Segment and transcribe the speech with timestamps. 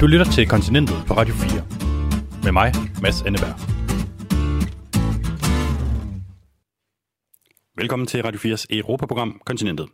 [0.00, 1.66] Du lytter til Kontinentet på Radio 4.
[2.44, 3.54] Med mig, Mads Anneberg.
[7.76, 9.88] Velkommen til Radio 4's Europaprogram Kontinentet.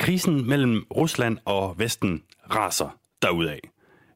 [0.00, 2.22] Krisen mellem Rusland og Vesten
[2.54, 3.58] raser derudaf.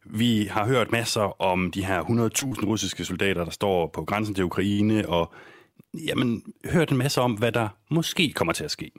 [0.05, 4.45] Vi har hørt masser om de her 100.000 russiske soldater, der står på grænsen til
[4.45, 5.33] Ukraine, og
[5.95, 8.91] jamen, hørt en masse om, hvad der måske kommer til at ske.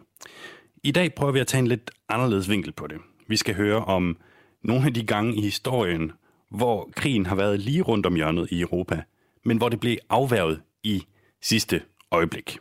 [0.84, 2.98] I dag prøver vi at tage en lidt anderledes vinkel på det.
[3.28, 4.18] Vi skal høre om
[4.64, 6.12] nogle af de gange i historien,
[6.52, 9.02] hvor krigen har været lige rundt om hjørnet i Europa,
[9.46, 11.04] men hvor det blev afværget i
[11.42, 11.82] sidste
[12.12, 12.58] øjeblik.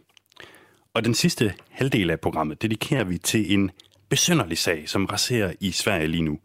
[0.95, 3.71] Og den sidste halvdel af programmet dedikerer vi til en
[4.09, 6.39] besynderlig sag, som raserer i Sverige lige nu.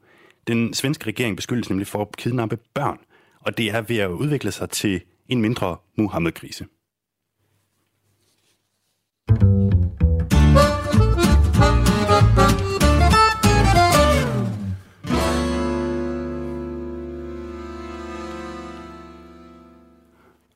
[0.48, 3.00] Den svenske regering beskyldes nemlig for at kidnappe børn,
[3.40, 6.66] og det er ved at udvikle sig til en mindre Muhammed-krise.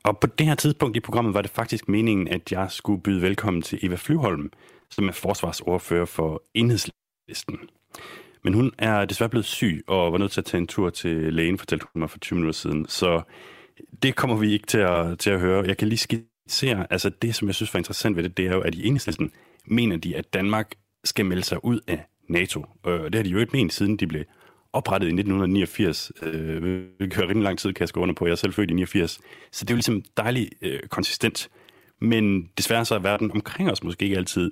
[0.08, 3.22] Og på det her tidspunkt i programmet var det faktisk meningen, at jeg skulle byde
[3.22, 4.50] velkommen til Eva Flyholm,
[4.90, 7.58] som er forsvarsordfører for Enhedslisten.
[8.44, 11.34] Men hun er desværre blevet syg og var nødt til at tage en tur til
[11.34, 12.86] lægen, fortalte hun mig for 20 minutter siden.
[12.88, 13.22] Så
[14.02, 15.64] det kommer vi ikke til at, til at høre.
[15.66, 18.54] Jeg kan lige skitsere, altså det, som jeg synes var interessant ved det, det er
[18.54, 19.32] jo, at i Enhedslisten
[19.66, 22.64] mener de, at Danmark skal melde sig ud af NATO.
[22.82, 24.24] Og det har de jo ikke ment, siden de blev
[24.72, 26.62] oprettet i 1989, øh,
[26.96, 28.26] hvilket er rimelig lang tid, kan jeg skrive under på.
[28.26, 29.20] Jeg er selv født i 89.
[29.52, 31.48] Så det er jo ligesom dejligt øh, konsistent.
[32.00, 34.50] Men desværre så er verden omkring os måske ikke altid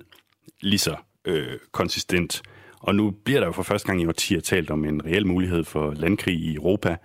[0.61, 0.95] lige så
[1.25, 2.41] øh, konsistent.
[2.79, 5.63] Og nu bliver der jo for første gang i årtier talt om en reel mulighed
[5.63, 6.97] for landkrig i Europa.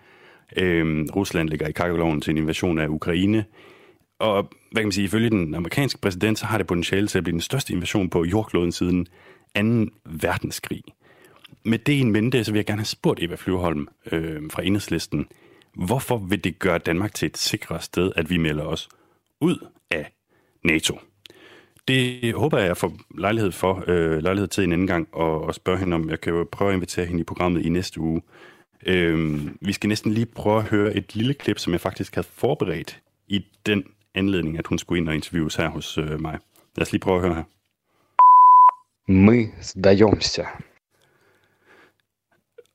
[0.57, 3.45] Øh, Rusland ligger i kakkeloven til en invasion af Ukraine.
[4.21, 7.25] Og hvad kan man sige, ifølge den amerikanske præsident, så har det potentiale til at
[7.25, 9.07] blive den største invasion på jordkloden siden
[9.57, 9.93] 2.
[10.05, 10.83] verdenskrig
[11.64, 15.28] med det en mente, så vil jeg gerne have spurgt Eva Flyvholm øh, fra Enhedslisten,
[15.74, 18.90] hvorfor vil det gøre Danmark til et sikrere sted, at vi melder os
[19.42, 20.12] ud af
[20.64, 21.00] NATO?
[21.88, 25.56] Det håber jeg, jeg får lejlighed for, øh, lejlighed til en anden gang, og, og
[25.56, 28.22] spørge hende om, jeg kan jo prøve at invitere hende i programmet i næste uge.
[28.86, 32.28] Øh, vi skal næsten lige prøve at høre et lille klip, som jeg faktisk havde
[32.32, 33.84] forberedt i den
[34.16, 36.40] anledning, at hun skulle ind og interviews her hos øh, mig.
[36.76, 37.44] Lad os lige prøve at høre her.
[39.10, 40.46] Мы сдаемся.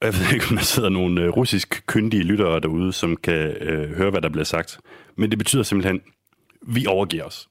[0.01, 3.95] Jeg ved ikke, om der sidder nogle øh, russisk kyndige lyttere derude, som kan øh,
[3.97, 4.79] høre, hvad der bliver sagt.
[5.15, 6.01] Men det betyder simpelthen,
[6.61, 7.49] vi overgiver os.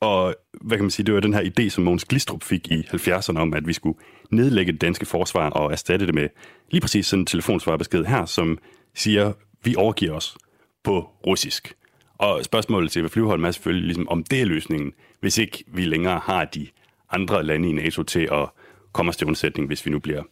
[0.00, 2.80] Og hvad kan man sige, det var den her idé, som Mogens Glistrup fik i
[2.80, 3.98] 70'erne om, at vi skulle
[4.30, 6.28] nedlægge det danske forsvar og erstatte det med
[6.70, 8.58] lige præcis sådan en telefonsvarbesked her, som
[8.94, 9.32] siger,
[9.64, 10.36] vi overgiver os
[10.84, 11.74] på russisk.
[12.18, 16.20] Og spørgsmålet til Flyvholm er selvfølgelig, ligesom, om det er løsningen, hvis ikke vi længere
[16.24, 16.66] har de
[17.10, 18.48] andre lande i NATO til at
[18.92, 20.22] komme os til undsætning, hvis vi nu bliver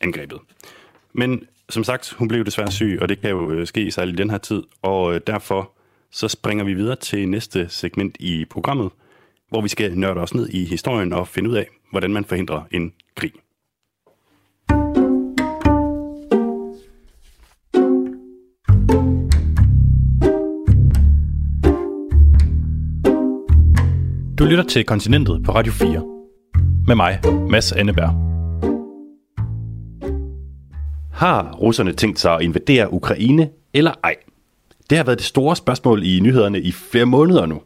[0.00, 0.38] angrebet.
[1.16, 4.22] Men som sagt, hun blev desværre syg, og det kan jo øh, ske særligt i
[4.22, 5.72] den her tid, og øh, derfor
[6.10, 8.90] så springer vi videre til næste segment i programmet,
[9.48, 12.62] hvor vi skal nørde os ned i historien og finde ud af, hvordan man forhindrer
[12.70, 13.32] en krig.
[24.38, 26.02] Du lytter til Kontinentet på Radio 4.
[26.86, 28.25] Med mig, Mads Anneberg.
[31.16, 34.16] Har russerne tænkt sig at invadere Ukraine eller ej?
[34.90, 37.62] Det har været det store spørgsmål i nyhederne i flere måneder nu.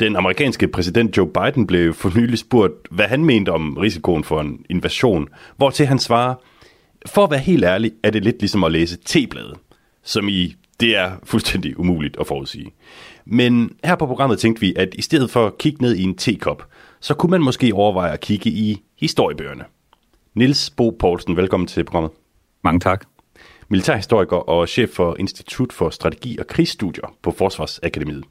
[0.00, 4.40] Den amerikanske præsident Joe Biden blev for nylig spurgt, hvad han mente om risikoen for
[4.40, 6.34] en invasion, hvortil han svarer,
[7.06, 9.54] for at være helt ærlig, er det lidt ligesom at læse T-bladet,
[10.04, 12.70] som i, det er fuldstændig umuligt at forudsige.
[13.24, 16.14] Men her på programmet tænkte vi, at i stedet for at kigge ned i en
[16.14, 16.66] tekop,
[17.00, 19.64] så kunne man måske overveje at kigge i historiebøgerne.
[20.34, 22.19] Nils Bo Poulsen, velkommen til programmet.
[22.64, 23.04] Mange tak.
[23.68, 28.24] Militærhistoriker og chef for Institut for Strategi og Krigsstudier på Forsvarsakademiet.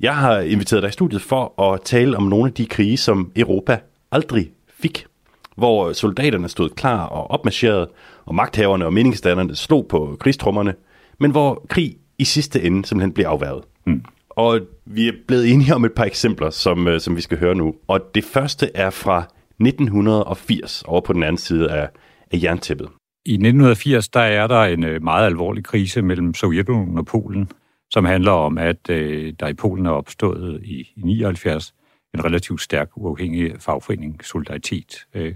[0.00, 3.32] Jeg har inviteret dig i studiet for at tale om nogle af de krige, som
[3.36, 3.78] Europa
[4.12, 5.06] aldrig fik.
[5.56, 7.90] Hvor soldaterne stod klar og opmarcherede,
[8.24, 10.74] og magthaverne og meningsdannerne slog på krigstrummerne,
[11.18, 13.64] men hvor krig i sidste ende simpelthen blev afværget.
[13.86, 14.04] Mm.
[14.30, 17.54] Og vi er blevet enige om et par eksempler, som, øh, som vi skal høre
[17.54, 17.74] nu.
[17.88, 19.24] Og det første er fra
[19.60, 21.88] 1980, over på den anden side af,
[22.32, 22.88] af jerntæppet.
[23.26, 27.50] I 1980 der er der en øh, meget alvorlig krise mellem Sovjetunionen og Polen,
[27.90, 31.74] som handler om, at øh, der i Polen er opstået i, 79
[32.14, 35.06] en relativt stærk uafhængig fagforening, Solidaritet.
[35.14, 35.34] Øh,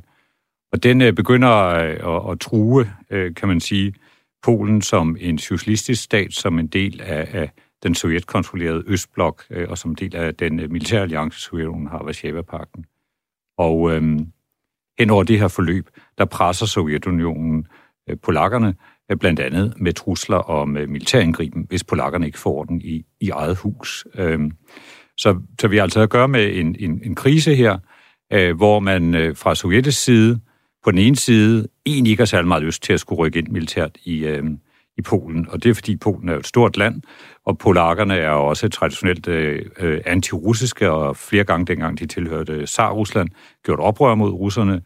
[0.73, 3.94] og den øh, begynder øh, at, at true, øh, kan man sige,
[4.43, 7.50] Polen som en socialistisk stat, som en del af, af
[7.82, 12.85] den sovjetkontrollerede Østblok, øh, og som del af den øh, militære alliance, Sovjetunionen har, Varsava-pakten.
[13.58, 14.32] Og øhm,
[14.99, 17.67] hen over det her forløb, der presser Sovjetunionen
[18.09, 18.75] øh, polakkerne
[19.11, 23.31] øh, blandt andet med trusler om øh, militærindgriben, hvis polakkerne ikke får den i, i
[23.31, 24.06] eget hus.
[24.15, 24.50] Øhm,
[25.17, 27.79] så, så vi har altså at gøre med en, en, en krise her,
[28.33, 30.41] øh, hvor man fra sovjetisk side
[30.85, 33.49] på den ene side egentlig ikke har særlig meget lyst til at skulle rykke ind
[33.49, 34.45] militært i, øh,
[34.99, 37.03] i Polen, og det er fordi Polen er et stort land,
[37.47, 43.29] og polakkerne er også traditionelt øh, øh, antirussiske, og flere gange dengang de tilhørte Tsar-Rusland,
[43.65, 44.83] gjort oprør mod russerne.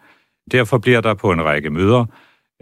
[0.53, 2.05] Derfor bliver der på en række møder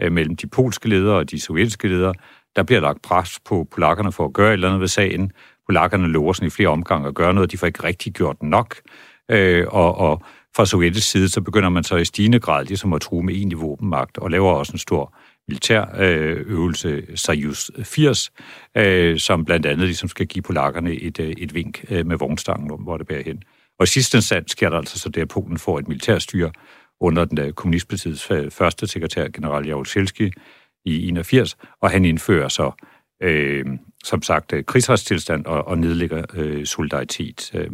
[0.01, 2.13] øh, mellem de polske ledere og de sovjetiske ledere,
[2.55, 5.31] der bliver lagt pres på polakkerne for at gøre et eller andet ved sagen.
[5.67, 8.75] Polakkerne lover sådan i flere omgange at gøre noget, de får ikke rigtig gjort nok,
[9.31, 10.21] øh, og, og
[10.55, 13.61] fra sovjetisk side, så begynder man så i stigende grad ligesom at true med egentlig
[13.61, 15.15] våbenmagt, og laver også en stor
[15.51, 17.03] militær øh, øvelse,
[17.83, 18.31] 80,
[18.77, 22.83] øh, som blandt andet ligesom skal give polakkerne et, øh, et vink øh, med vognstangen,
[22.83, 23.43] hvor det bærer hen.
[23.79, 26.51] Og i sidste instans sker der altså så det, at Polen får et militærstyre
[27.01, 30.31] under den øh, kommunistpartiets øh, første sekretær, general Jaruzelski,
[30.85, 32.71] i 81, og han indfører så,
[33.23, 33.65] øh,
[34.03, 37.51] som sagt, øh, krigsretstilstand og, og nedlægger øh, solidaritet.
[37.53, 37.69] Øh.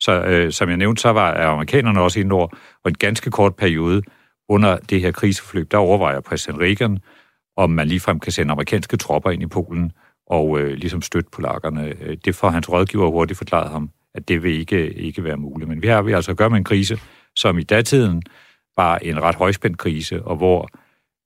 [0.00, 2.48] Så øh, som jeg nævnte, så var amerikanerne også indover,
[2.84, 4.02] og en ganske kort periode
[4.48, 6.98] under det her kriseforløb, der overvejer præsident Reagan,
[7.56, 9.92] om man ligefrem kan sende amerikanske tropper ind i Polen
[10.26, 11.94] og øh, ligesom støtte polakkerne.
[12.00, 15.68] Øh, det får hans rådgiver hurtigt forklaret ham, at det vil ikke, ikke være muligt.
[15.68, 16.98] Men vi har vi altså at gøre med en krise,
[17.36, 18.22] som i datiden
[18.76, 20.68] var en ret højspændt krise, og hvor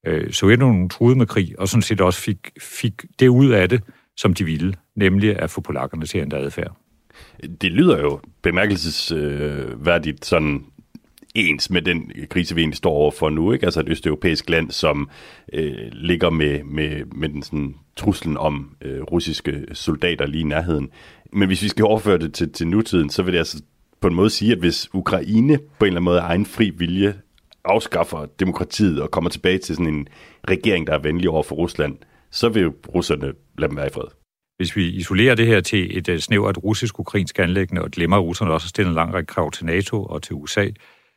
[0.07, 3.83] øh, Sovjetunionen truede med krig, og sådan set også fik, fik det ud af det,
[4.17, 6.77] som de ville, nemlig at få polakkerne til at ændre adfærd.
[7.61, 10.65] Det lyder jo bemærkelsesværdigt sådan
[11.35, 13.53] ens med den krise, vi egentlig står overfor nu.
[13.53, 13.67] Ikke?
[13.67, 15.11] Altså et østeuropæisk land, som
[15.53, 20.91] øh, ligger med, med, med den sådan, truslen om øh, russiske soldater lige i nærheden.
[21.33, 23.63] Men hvis vi skal overføre det til, til nutiden, så vil det altså
[24.01, 26.71] på en måde sige, at hvis Ukraine på en eller anden måde af egen fri
[26.71, 27.15] vilje
[27.65, 30.09] afskaffer demokratiet og kommer tilbage til sådan en
[30.49, 31.99] regering, der er venlig over for Rusland,
[32.31, 34.05] så vil russerne lade dem være i fred.
[34.57, 38.53] Hvis vi isolerer det her til et øh, snævert russisk-ukrainsk anlæggende, og glemmer, at russerne
[38.53, 40.67] også har stillet en lang række krav til NATO og til USA,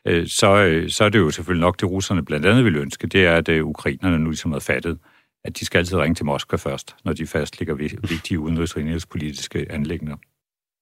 [0.09, 3.07] uh, så, uh, så er det jo selvfølgelig nok det, russerne blandt andet vil ønske,
[3.07, 4.99] det er, at uh, ukrainerne nu ligesom har fattet,
[5.45, 7.73] at de skal altid ringe til Moskva først, når de fastlægger
[8.09, 10.17] vigtige udenrigspolitiske anlægner.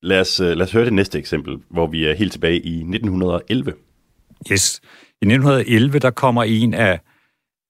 [0.02, 3.74] Lad os, lad os høre det næste eksempel, hvor vi er helt tilbage i 1911.
[4.52, 4.82] Yes.
[5.22, 7.00] I 1911, der kommer en af,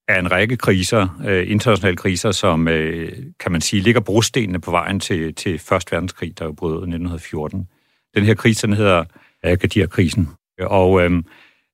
[0.07, 4.71] af en række kriser, øh, internationale kriser, som, øh, kan man sige, ligger brostenene på
[4.71, 7.68] vejen til, til Første Verdenskrig, der jo brød i 1914.
[8.15, 9.04] Den her krise, den hedder
[9.44, 10.30] Agadir-krisen.
[10.68, 11.24] Og øh,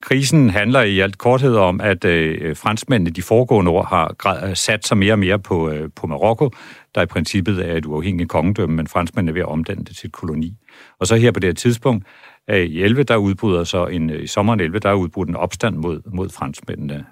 [0.01, 4.87] krisen handler i alt korthed om, at øh, franskmændene de foregående år har øh, sat
[4.87, 6.51] sig mere og mere på, øh, på Marokko,
[6.95, 10.07] der i princippet er et uafhængigt kongedømme, men franskmændene er ved at omdanne det til
[10.07, 10.53] et koloni.
[10.99, 12.05] Og så her på det her tidspunkt,
[12.49, 15.35] øh, i 11, der udbryder så en, øh, i sommeren 11, der er udbrudt en
[15.35, 17.05] opstand mod, mod franskmændene.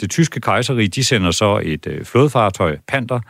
[0.00, 3.20] Det tyske kejserige, de sender så et øh, flådefartøj, Panter,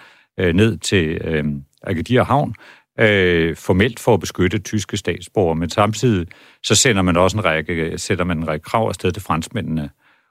[0.41, 1.45] øh, ned til øh,
[1.83, 2.55] Agadir Havn,
[3.01, 6.27] øh, formelt for at beskytte tyske statsborgere, men samtidig
[6.63, 9.91] så sender man også en række, sætter man en række krav afsted til franskmændene.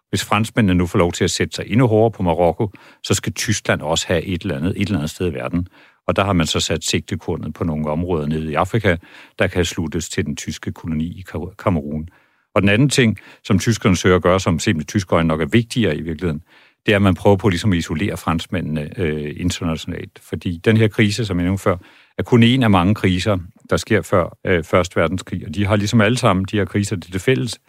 [0.10, 2.72] Hvis franskmændene nu får lov til at sætte sig endnu hårdere på Marokko,
[3.04, 5.68] så skal Tyskland også have et eller andet, et eller andet sted i verden.
[6.08, 8.96] Og der har man så sat sigtekornet på nogle områder nede i Afrika,
[9.40, 11.26] der kan sluttes til den tyske koloni i
[11.60, 12.10] Kamerun.
[12.56, 15.98] Og den anden ting, som tyskerne søger at gøre, som simpelthen tyskerne nok er vigtigere
[15.98, 16.42] i virkeligheden,
[16.86, 20.20] det er, at man prøver på ligesom at isolere franskmændene øh, internationalt.
[20.24, 21.78] Fordi den her krise, som jeg nævnte før,
[22.18, 23.38] er kun en af mange kriser,
[23.70, 25.48] der sker før øh, Første Verdenskrig.
[25.48, 27.60] Og de har ligesom alle sammen, de her kriser, det er det fælles,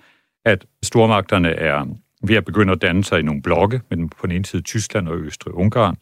[0.45, 1.85] at stormagterne er
[2.23, 5.09] ved at begynde at danne sig i nogle blokke, men på den ene side Tyskland
[5.09, 5.97] og Østrig-Ungarn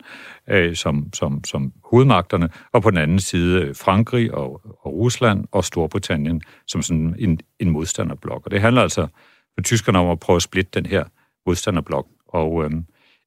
[0.48, 5.44] øh, som, som, som hovedmagterne, og på den anden side øh, Frankrig og, og Rusland
[5.52, 8.42] og Storbritannien som sådan en, en modstanderblok.
[8.44, 9.06] Og det handler altså
[9.54, 11.04] for tyskerne om at prøve at splitte den her
[11.46, 12.06] modstanderblok.
[12.28, 12.70] Og øh,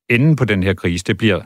[0.09, 1.41] enden på den her krise, det bliver,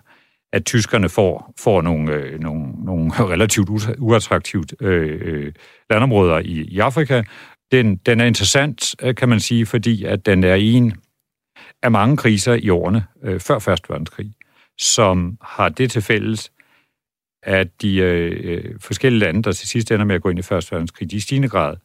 [0.53, 5.53] at tyskerne får, får nogle, øh, nogle, nogle relativt uattraktivt øh, øh,
[5.89, 7.23] landområder i, i Afrika.
[7.71, 10.93] Den, den er interessant, øh, kan man sige, fordi at den er en
[11.83, 14.33] af mange kriser i årene øh, før Første Verdenskrig,
[14.79, 16.51] som har det til fælles,
[17.43, 20.41] at de øh, øh, forskellige lande, der til sidst ender med at gå ind i
[20.41, 21.75] Første Verdenskrig, de i stigende grad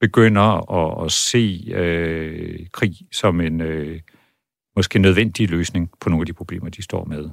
[0.00, 4.00] begynder at, at se øh, krig som en øh,
[4.76, 7.30] måske nødvendig løsning på nogle af de problemer, de står med.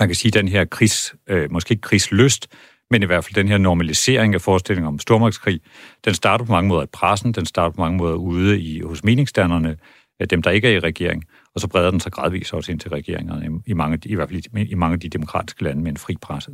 [0.00, 2.48] Man kan sige, den her krigs, øh, måske ikke krigsløst,
[2.90, 5.60] men i hvert fald den her normalisering af forestillingen om stormagtskrig,
[6.04, 9.04] den starter på mange måder i pressen, den starter på mange måder ude i, hos
[9.04, 9.76] meningsdannerne,
[10.20, 12.80] øh, dem, der ikke er i regering, og så breder den sig gradvist også ind
[12.80, 15.96] til regeringerne i, mange, i hvert fald i mange af de demokratiske lande med en
[15.96, 16.50] fri presse.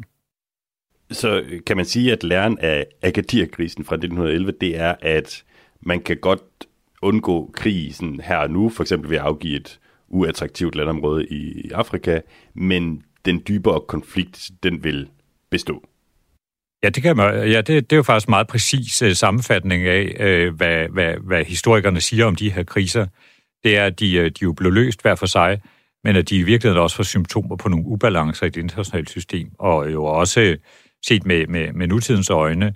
[1.11, 5.45] Så kan man sige, at læren af Agadir-krisen fra 1911, det er, at
[5.81, 6.41] man kan godt
[7.03, 12.21] undgå krisen her og nu, for eksempel ved at afgive et uattraktivt landområde i Afrika,
[12.55, 15.09] men den dybere konflikt, den vil
[15.51, 15.83] bestå.
[16.83, 20.05] Ja, det, kan man, ja, det, det er jo faktisk meget præcis uh, sammenfatning af,
[20.21, 23.07] uh, hvad, hvad, hvad historikerne siger om de her kriser.
[23.65, 25.61] Det er, at de, uh, de jo blev løst hver for sig,
[26.05, 29.51] men at de i virkeligheden også får symptomer på nogle ubalancer i det internationale system,
[29.59, 30.57] og jo også
[31.07, 32.75] set med, med, med nutidens øjne,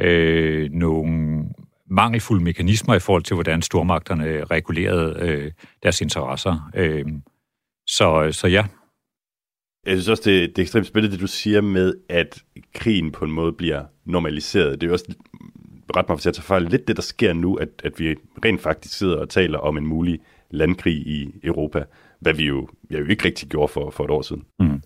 [0.00, 1.44] øh, nogle
[1.90, 6.70] mangelfulde mekanismer i forhold til, hvordan stormagterne regulerede øh, deres interesser.
[6.74, 7.04] Øh,
[7.86, 8.64] så, så ja.
[9.86, 12.42] Jeg synes også, det, det er ekstremt spændende, det du siger med, at
[12.74, 14.80] krigen på en måde bliver normaliseret.
[14.80, 15.14] Det er jo også
[15.96, 18.60] ret mig, hvis jeg tager fejl, lidt det, der sker nu, at, at vi rent
[18.60, 20.20] faktisk sidder og taler om en mulig
[20.50, 21.84] landkrig i Europa,
[22.20, 24.44] hvad vi jo, jeg jo ikke rigtig gjorde for, for et år siden.
[24.60, 24.82] Mm.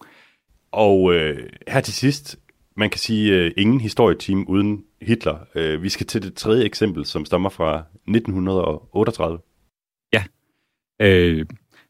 [0.72, 2.38] Og øh, her til sidst,
[2.76, 5.38] man kan sige, øh, ingen historieteam uden Hitler.
[5.54, 9.38] Øh, vi skal til det tredje eksempel, som stammer fra 1938.
[10.12, 10.24] Ja.
[11.02, 11.46] Øh,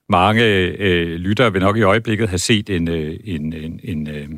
[0.09, 0.45] mange
[0.79, 4.29] øh, lyttere vil nok i øjeblikket have set en, øh, en, en, en, øh,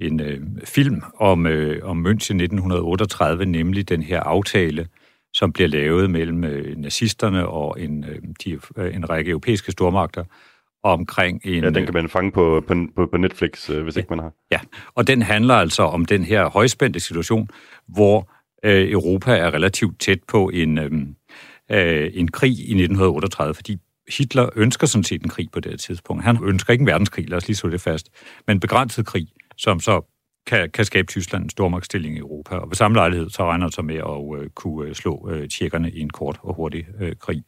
[0.00, 4.88] en øh, film om, øh, om München 1938, nemlig den her aftale,
[5.32, 10.24] som bliver lavet mellem øh, nazisterne og en, øh, de, øh, en række europæiske stormagter
[10.82, 11.64] omkring en...
[11.64, 12.64] Ja, den kan man fange på,
[12.96, 14.32] på, på Netflix, øh, hvis ja, ikke man har.
[14.50, 14.60] Ja,
[14.94, 17.48] og den handler altså om den her højspændte situation,
[17.88, 18.30] hvor
[18.64, 20.92] øh, Europa er relativt tæt på en, øh,
[21.70, 23.78] øh, en krig i 1938, fordi
[24.18, 26.24] Hitler ønsker sådan set en krig på det tidspunkt.
[26.24, 28.08] Han ønsker ikke en verdenskrig, lad os lige så det fast,
[28.46, 30.02] men begrænset krig, som så
[30.46, 32.56] kan, kan skabe Tyskland en stormagtsstilling i Europa.
[32.56, 35.48] Og ved samme lejlighed, så regner det så med at øh, kunne øh, slå øh,
[35.48, 37.44] tjekkerne i en kort og hurtig øh, krig.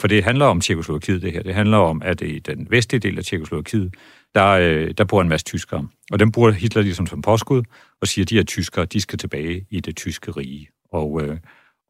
[0.00, 1.42] For det handler om Tjekoslovakiet, det her.
[1.42, 3.94] Det handler om, at i den vestlige del af Tjekoslovakiet,
[4.34, 5.88] der, øh, der bor en masse tyskere.
[6.12, 7.62] Og dem bruger Hitler ligesom som påskud,
[8.00, 10.68] og siger, at de her tyskere, de skal tilbage i det tyske rige.
[10.92, 11.36] Og, øh,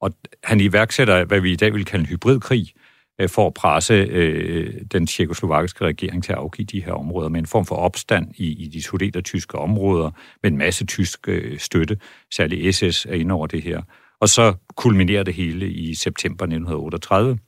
[0.01, 0.11] og
[0.45, 2.73] han iværksætter, hvad vi i dag vil kalde en hybridkrig,
[3.19, 7.41] øh, for at presse øh, den tjekoslovakiske regering til at afgive de her områder med
[7.41, 10.11] en form for opstand i, i de sudeter-tyske områder,
[10.43, 11.99] med en masse tysk øh, støtte,
[12.35, 13.83] særligt SS er inde over det her.
[14.21, 17.39] Og så kulminerer det hele i september 1938,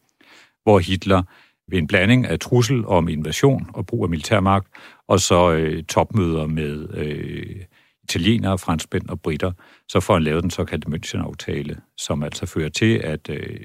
[0.62, 1.22] hvor Hitler
[1.70, 4.68] ved en blanding af trussel om invasion og brug af militærmagt,
[5.08, 7.56] og så øh, topmøder med øh,
[8.02, 9.52] italienere, franskmænd og britter,
[9.88, 13.60] så får han lavet den såkaldte München-aftale, som altså fører til, at øh,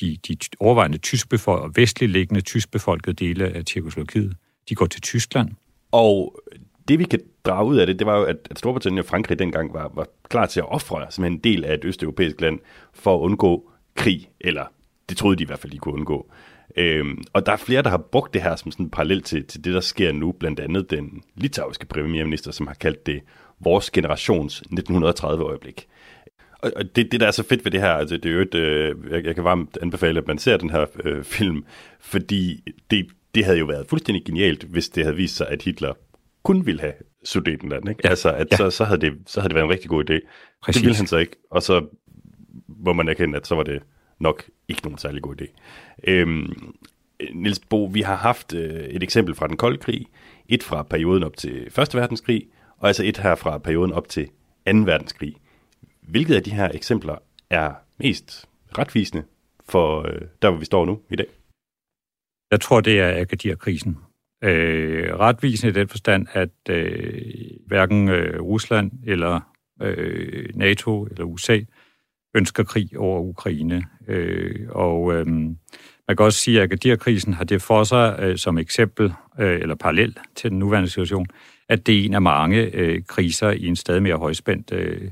[0.00, 4.36] de, de overvejende tyskbefolkede, og vestligt liggende tyskbefolkede dele af Tjekoslovakiet,
[4.68, 5.50] de går til Tyskland.
[5.92, 6.40] Og
[6.88, 9.38] det vi kan drage ud af det, det var jo, at, at Storbritannien og Frankrig
[9.38, 12.58] dengang var, var klar til at ofre som en del af et østeuropæisk land
[12.92, 14.64] for at undgå krig, eller
[15.08, 16.30] det troede de i hvert fald, de kunne undgå.
[16.76, 19.44] Øhm, og der er flere, der har brugt det her som sådan en parallel til,
[19.46, 23.20] til det, der sker nu, blandt andet den litauiske premierminister, som har kaldt det
[23.60, 25.86] vores generations 1930-øjeblik
[26.76, 28.54] og det, det, der er så fedt ved det her, altså det er jo et,
[28.54, 31.64] øh, jeg, jeg kan varmt anbefale, at man ser den her øh, film,
[32.00, 35.92] fordi det, det havde jo været fuldstændig genialt, hvis det havde vist sig, at Hitler
[36.42, 36.92] kun ville have
[37.24, 37.88] Sudetenland.
[37.88, 38.00] Ikke?
[38.04, 38.08] Ja.
[38.08, 38.56] Altså, at ja.
[38.56, 40.18] så, så, havde det, så havde det været en rigtig god idé.
[40.62, 40.80] Præcis.
[40.80, 41.86] Det ville han så ikke, og så
[42.68, 43.82] må man erkende, at så var det
[44.20, 45.46] nok ikke nogen særlig god idé.
[46.04, 46.74] Øhm,
[47.34, 50.06] Niels Bo, vi har haft øh, et eksempel fra den kolde krig,
[50.48, 52.46] et fra perioden op til Første Verdenskrig,
[52.78, 54.30] og altså et her fra perioden op til 2.
[54.66, 55.34] verdenskrig.
[56.08, 57.16] Hvilket af de her eksempler
[57.50, 59.24] er mest retvisende
[59.68, 61.26] for øh, der, hvor vi står nu i dag?
[62.50, 63.98] Jeg tror, det er Agadir-krisen.
[64.44, 67.22] Øh, retvisende i den forstand, at øh,
[67.66, 69.40] hverken øh, Rusland eller
[69.82, 71.60] øh, NATO eller USA
[72.34, 73.84] ønsker krig over Ukraine.
[74.08, 75.26] Øh, og øh,
[76.08, 79.74] man kan også sige, at Agadir-krisen har det for sig øh, som eksempel, øh, eller
[79.74, 81.26] parallel til den nuværende situation,
[81.68, 85.10] at det er en af mange øh, kriser i en stadig mere højspændt øh,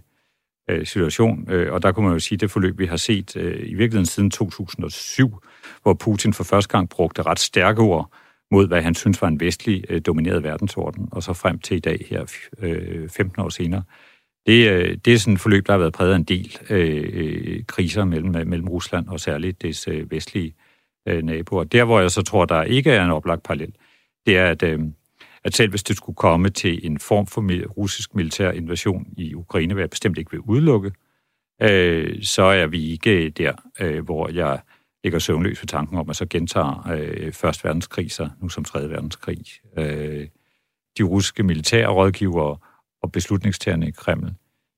[0.69, 1.51] øh situation.
[1.51, 3.75] Øh, og der kunne man jo sige, at det forløb, vi har set øh, i
[3.75, 5.43] virkeligheden siden 2007,
[5.83, 8.13] hvor Putin for første gang brugte ret stærke ord
[8.51, 11.81] mod, hvad han synes var en vestlig øh, domineret verdensorden, og så frem til i
[11.81, 13.83] dag her, øh, 15 år senere,
[14.47, 17.11] det, øh, det er sådan et forløb, der har været præget af en del øh,
[17.13, 20.55] øh kriser mellem, øh, mellem Rusland og særligt dets øh, vestlige
[21.09, 21.65] øh, naboer.
[21.65, 23.75] Der, hvor jeg så tror, der ikke er en oplagt parallel,
[24.27, 24.81] det er, at, øh,
[25.45, 29.75] at selv hvis det skulle komme til en form for russisk militær invasion i Ukraine,
[29.75, 30.93] hvad jeg bestemt ikke vil udelukke,
[31.63, 34.61] øh, så er vi ikke der, øh, hvor jeg
[35.05, 38.91] ligger søvnløs ved tanken om, at så gentager øh, Første verdenskrig sig nu som Tredje
[38.91, 39.45] verdenskrig.
[39.79, 40.29] Øh,
[40.99, 42.57] de russiske militære rådgivere
[43.03, 44.35] og beslutningstagerne i Kreml,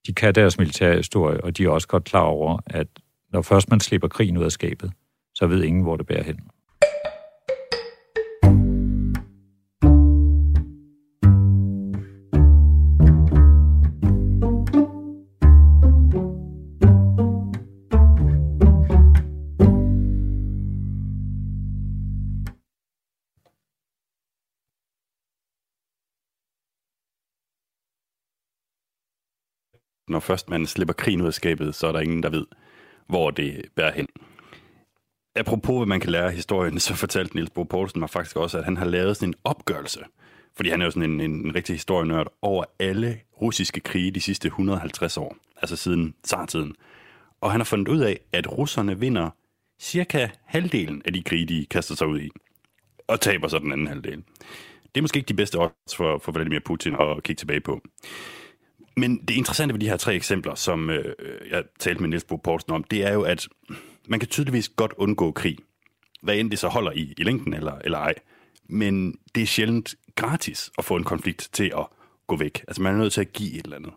[0.07, 2.87] de kan deres militære historie, og de er også godt klar over, at
[3.33, 4.93] når først man slipper krigen ud af skabet,
[5.35, 6.41] så ved ingen, hvor det bærer hen.
[30.15, 32.47] Når først man slipper krigen ud af skabet, så er der ingen, der ved,
[33.07, 34.09] hvor det bærer hen.
[35.37, 38.59] Apropos, hvad man kan lære af historien, så fortalte Niels Bo Poulsen mig faktisk også,
[38.59, 40.01] at han har lavet sådan en opgørelse,
[40.57, 44.21] fordi han er jo sådan en, en, en rigtig historienørd, over alle russiske krige de
[44.21, 46.75] sidste 150 år, altså siden zartiden.
[47.41, 49.31] Og han har fundet ud af, at russerne vinder
[49.81, 52.31] cirka halvdelen af de krige, de kaster sig ud i,
[53.09, 54.17] og taber så den anden halvdel.
[54.83, 57.81] Det er måske ikke de bedste odds for, for Vladimir Putin at kigge tilbage på.
[58.97, 61.15] Men det interessante ved de her tre eksempler, som øh,
[61.51, 63.49] jeg talte med Niels Bo Poulsen om, det er jo, at
[64.09, 65.59] man kan tydeligvis godt undgå krig.
[66.23, 68.15] Hvad end det så holder i, i længden eller, eller ej.
[68.69, 71.87] Men det er sjældent gratis at få en konflikt til at
[72.27, 72.65] gå væk.
[72.69, 73.93] Altså man er nødt til at give et eller andet.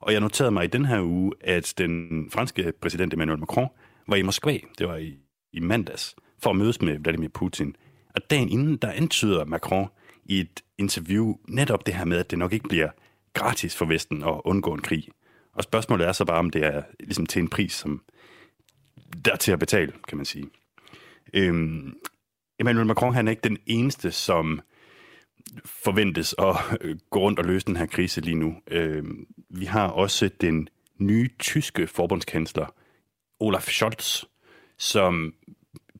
[0.00, 3.68] Og jeg noterede mig i den her uge, at den franske præsident Emmanuel Macron
[4.08, 5.18] var i Moskva, det var i,
[5.52, 7.76] i mandags, for at mødes med Vladimir Putin.
[8.14, 9.88] Og dagen inden, der antyder Macron
[10.24, 12.88] i et interview netop det her med, at det nok ikke bliver
[13.34, 15.08] gratis for Vesten at undgå en krig.
[15.52, 18.02] Og spørgsmålet er så bare, om det er ligesom til en pris, som
[19.24, 20.46] der er til at betale, kan man sige.
[21.34, 21.94] Øhm,
[22.60, 24.60] Emmanuel Macron han er ikke den eneste, som
[25.64, 28.54] forventes at øh, gå rundt og løse den her krise lige nu.
[28.70, 30.68] Øhm, vi har også den
[30.98, 32.66] nye tyske forbundskansler,
[33.40, 34.24] Olaf Scholz,
[34.78, 35.34] som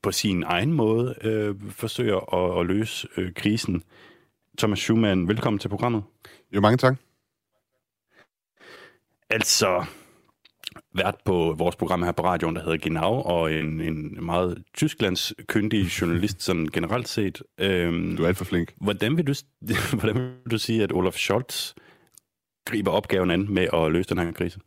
[0.03, 3.83] på sin egen måde øh, forsøger at, at løse øh, krisen.
[4.57, 6.03] Thomas Schumann, velkommen til programmet.
[6.51, 7.10] Jo, mange tak.
[9.31, 9.85] Altså,
[10.93, 15.33] vært på vores program her på radioen, der hedder Genau, og en, en meget Tysklands
[15.47, 17.43] kyndig journalist, sådan generelt set.
[17.59, 18.73] Øhm, du er alt for flink.
[18.81, 19.33] Hvordan vil, du,
[19.99, 21.73] hvordan vil du sige, at Olaf Scholz
[22.65, 24.59] griber opgaven an med at løse den her krise?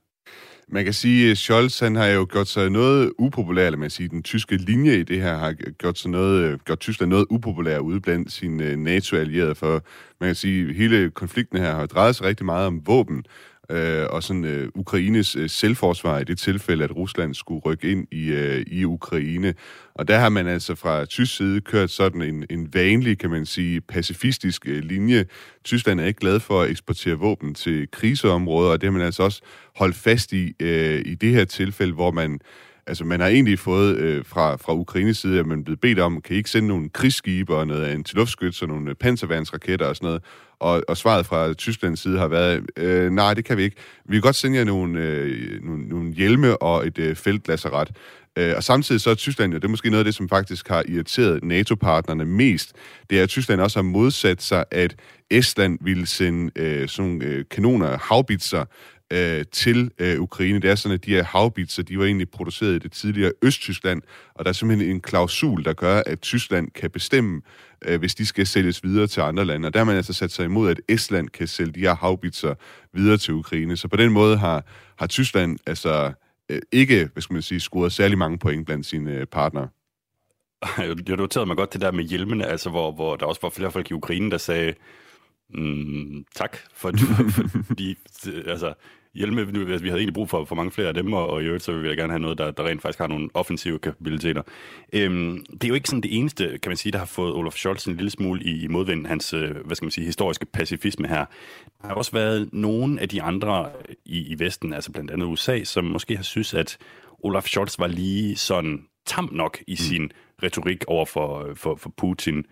[0.68, 4.08] Man kan sige, at Scholz han har jo gjort sig noget upopulær, eller man sige,
[4.08, 8.00] den tyske linje i det her har gjort, sig noget, gjort Tyskland noget upopulær ude
[8.00, 9.84] blandt sine NATO-allierede, for
[10.20, 13.24] man kan sige, at hele konflikten her har drejet sig rigtig meget om våben,
[13.70, 18.06] øh, og sådan øh, Ukraines øh, selvforsvar i det tilfælde, at Rusland skulle rykke ind
[18.12, 19.54] i, øh, i Ukraine.
[19.94, 23.46] Og der har man altså fra tysk side kørt sådan en, en vanlig, kan man
[23.46, 25.26] sige, pacifistisk øh, linje.
[25.64, 29.22] Tyskland er ikke glad for at eksportere våben til kriseområder, og det har man altså
[29.22, 29.42] også
[29.76, 32.40] holdt fast i øh, i det her tilfælde, hvor man
[32.86, 35.98] Altså, man har egentlig fået øh, fra, fra Ukraines side, at man er blevet bedt
[35.98, 39.96] om, kan I ikke sende nogle krigsskibe og noget antiluftskyts og nogle øh, panserværnsraketter og
[39.96, 40.22] sådan noget?
[40.58, 43.76] Og, og svaret fra Tysklands side har været, øh, nej, det kan vi ikke.
[44.04, 47.90] Vi kan godt sende jer nogle, øh, nogle, nogle hjelme og et øh, feltlasseret.
[48.38, 50.68] Øh, og samtidig så er Tyskland, jo, det er måske noget af det, som faktisk
[50.68, 52.72] har irriteret NATO-partnerne mest,
[53.10, 54.96] det er, at Tyskland også har modsat sig, at
[55.30, 58.64] Estland ville sende øh, sådan nogle øh, kanoner, havbitser,
[59.12, 60.60] øh, til øh, Ukraine.
[60.60, 64.02] Det er sådan, at de her havbitser, de var egentlig produceret i det tidligere Østtyskland,
[64.34, 67.42] og der er simpelthen en klausul, der gør, at Tyskland kan bestemme,
[67.84, 69.66] øh, hvis de skal sælges videre til andre lande.
[69.66, 72.54] Og der har man altså sat sig imod, at Estland kan sælge de her havbitser
[72.92, 73.76] videre til Ukraine.
[73.76, 74.64] Så på den måde har,
[74.98, 76.12] har Tyskland altså
[76.48, 79.68] øh, ikke, hvad skal man sige, scoret særlig mange point blandt sine øh, partnere.
[81.08, 83.70] Jeg noterede mig godt det der med hjelmene, altså hvor, hvor der også var flere
[83.70, 84.74] folk i Ukraine, der sagde,
[85.48, 86.92] mm, tak, for,
[87.30, 87.96] for, fordi
[88.46, 88.74] altså,
[89.14, 91.46] hjelme, altså, vi havde egentlig brug for, for mange flere af dem, og, og i
[91.46, 94.42] øvrigt så vil jeg gerne have noget, der, der rent faktisk har nogle offensive kapabiliteter.
[94.92, 97.52] Øhm, det er jo ikke sådan det eneste, kan man sige, der har fået Olaf
[97.52, 101.08] Scholz en lille smule i, i modvind, hans, øh, hvad skal man sige, historiske pacifisme
[101.08, 101.24] her.
[101.82, 103.70] Der har også været nogle af de andre
[104.04, 106.78] i, i Vesten, altså blandt andet USA, som måske har synes, at
[107.18, 109.76] Olaf Scholz var lige sådan tam nok i mm.
[109.76, 112.44] sin retorik over for, for, for Putin.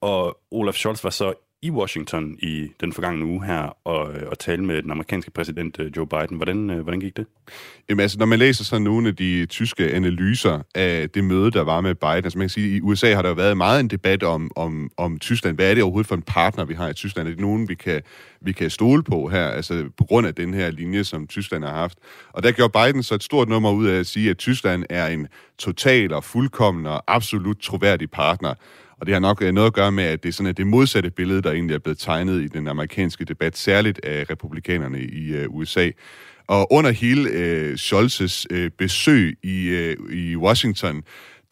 [0.00, 4.38] Og Olaf Scholz var så i Washington i den forgangne uge her og, øh, og
[4.38, 6.36] tale med den amerikanske præsident øh, Joe Biden.
[6.36, 7.26] Hvordan, øh, hvordan gik det?
[7.88, 11.62] Jamen altså, når man læser sådan nogle af de tyske analyser af det møde, der
[11.62, 13.80] var med Biden, altså man kan sige, at i USA har der jo været meget
[13.80, 15.56] en debat om, om, om Tyskland.
[15.56, 17.28] Hvad er det overhovedet for en partner, vi har i Tyskland?
[17.28, 18.02] Er det nogen, vi kan,
[18.40, 21.74] vi kan stole på her, altså på grund af den her linje, som Tyskland har
[21.74, 21.98] haft?
[22.32, 25.06] Og der gjorde Biden så et stort nummer ud af at sige, at Tyskland er
[25.06, 28.54] en total og fuldkommen og absolut troværdig partner.
[29.00, 30.66] Og det har nok øh, noget at gøre med, at det er sådan at det
[30.66, 35.32] modsatte billede, der egentlig er blevet tegnet i den amerikanske debat, særligt af republikanerne i
[35.32, 35.90] øh, USA.
[36.46, 41.02] Og under hele øh, Scholzes øh, besøg i, øh, i Washington,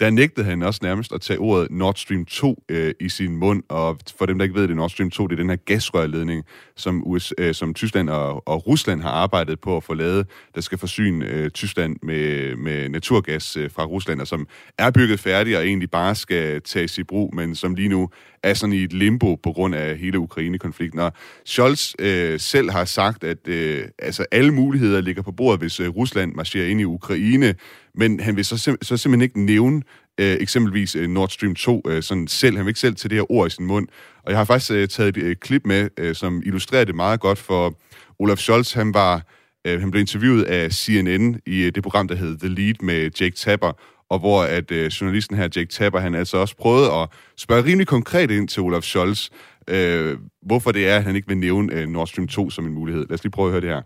[0.00, 3.62] der nægtede han også nærmest at tage ordet Nord Stream 2 øh, i sin mund,
[3.68, 6.44] og for dem, der ikke ved det, Nord Stream 2, det er den her gasrørledning,
[6.76, 10.60] som, US, øh, som Tyskland og, og Rusland har arbejdet på at få lavet, der
[10.60, 14.46] skal forsyne øh, Tyskland med, med naturgas øh, fra Rusland, og som
[14.78, 18.10] er bygget færdig og egentlig bare skal tages i brug, men som lige nu
[18.42, 21.00] er sådan i et limbo på grund af hele Ukraine-konflikten.
[21.00, 21.12] Og
[21.44, 25.88] Scholz øh, selv har sagt, at øh, altså alle muligheder ligger på bordet, hvis øh,
[25.88, 27.54] Rusland marcherer ind i Ukraine,
[27.94, 29.82] men han vil så, sim- så simpelthen ikke nævne
[30.20, 32.56] øh, eksempelvis øh, Nord Stream 2 øh, sådan selv.
[32.56, 33.88] Han vil ikke selv til det her ord i sin mund.
[34.22, 37.20] Og jeg har faktisk øh, taget et øh, klip med, øh, som illustrerer det meget
[37.20, 37.78] godt, for
[38.18, 39.22] Olaf Scholz, han var
[39.68, 43.10] Øh, han blev interviewet af CNN i øh, det program, der hed The Lead med
[43.20, 43.72] Jake Tapper,
[44.10, 47.86] og hvor at øh, journalisten her, Jake Tapper, han altså også prøvede at spørge rimelig
[47.86, 49.28] konkret ind til Olaf Scholz,
[49.68, 52.74] øh, hvorfor det er, at han ikke vil nævne øh, Nord Stream 2 som en
[52.74, 53.06] mulighed.
[53.08, 53.82] Lad os lige prøve at høre det her.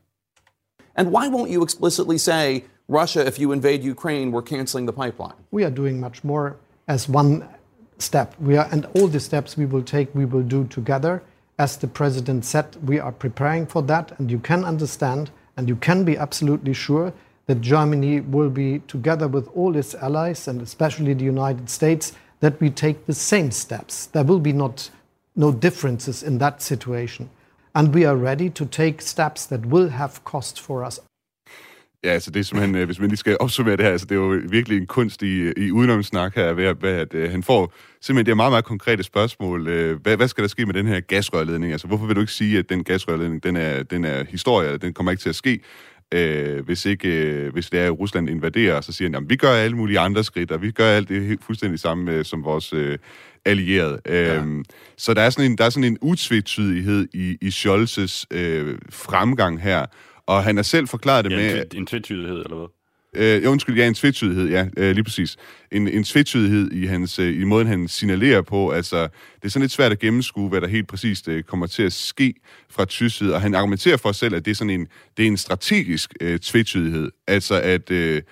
[0.96, 5.38] And why won't you explicitly say, Russia, if you invade Ukraine, we're canceling the pipeline?
[5.52, 6.52] We are doing much more
[6.86, 7.42] as one
[7.98, 8.34] step.
[8.40, 11.22] We are, and all the steps we will take, we will do together.
[11.58, 15.76] As the president said, we are preparing for that, and you can understand and you
[15.76, 17.12] can be absolutely sure
[17.46, 22.60] that Germany will be together with all its allies and especially the United States that
[22.60, 24.06] we take the same steps.
[24.06, 24.90] There will be not
[25.34, 27.28] no differences in that situation.
[27.74, 31.00] And we are ready to take steps that will have cost for us.
[32.04, 34.14] Ja, altså det er simpelthen, øh, hvis man lige skal opsummere det her, altså det
[34.14, 37.42] er jo virkelig en kunst i, i udenomsnak her, ved at, ved at uh, han
[37.42, 39.60] får simpelthen det er meget, meget konkrete spørgsmål.
[39.60, 41.72] Uh, hvad, hvad skal der ske med den her gasrørledning?
[41.72, 44.92] Altså hvorfor vil du ikke sige, at den gasrørledning, den er, den er historie, den
[44.94, 45.60] kommer ikke til at ske?
[46.14, 49.36] Uh, hvis ikke uh, hvis det er, at Rusland invaderer, så siger han, at vi
[49.36, 52.44] gør alle mulige andre skridt, og vi gør alt det helt fuldstændig samme uh, som
[52.44, 52.94] vores uh,
[53.44, 54.00] allierede.
[54.06, 54.42] Ja.
[54.42, 54.64] Uh,
[54.96, 59.62] så der er sådan en, der er sådan en utvetydighed i, i Scholz's uh, fremgang
[59.62, 59.86] her,
[60.26, 61.64] og han har selv forklaret det ja, med...
[61.74, 62.81] En tvetydighed, eller hvad?
[63.16, 65.36] Øh, undskyld, ja, en tvetydighed, ja, øh, lige præcis.
[65.72, 68.70] En, en tvetydighed i, hans, øh, i måden, han signalerer på.
[68.70, 71.82] Altså, det er sådan lidt svært at gennemskue, hvad der helt præcist øh, kommer til
[71.82, 72.34] at ske
[72.70, 73.34] fra tysk side.
[73.34, 76.14] Og han argumenterer for sig selv, at det er sådan en, det er en strategisk
[76.20, 77.10] øh, tvetydighed.
[77.26, 77.90] Altså, at...
[77.90, 78.22] Øh,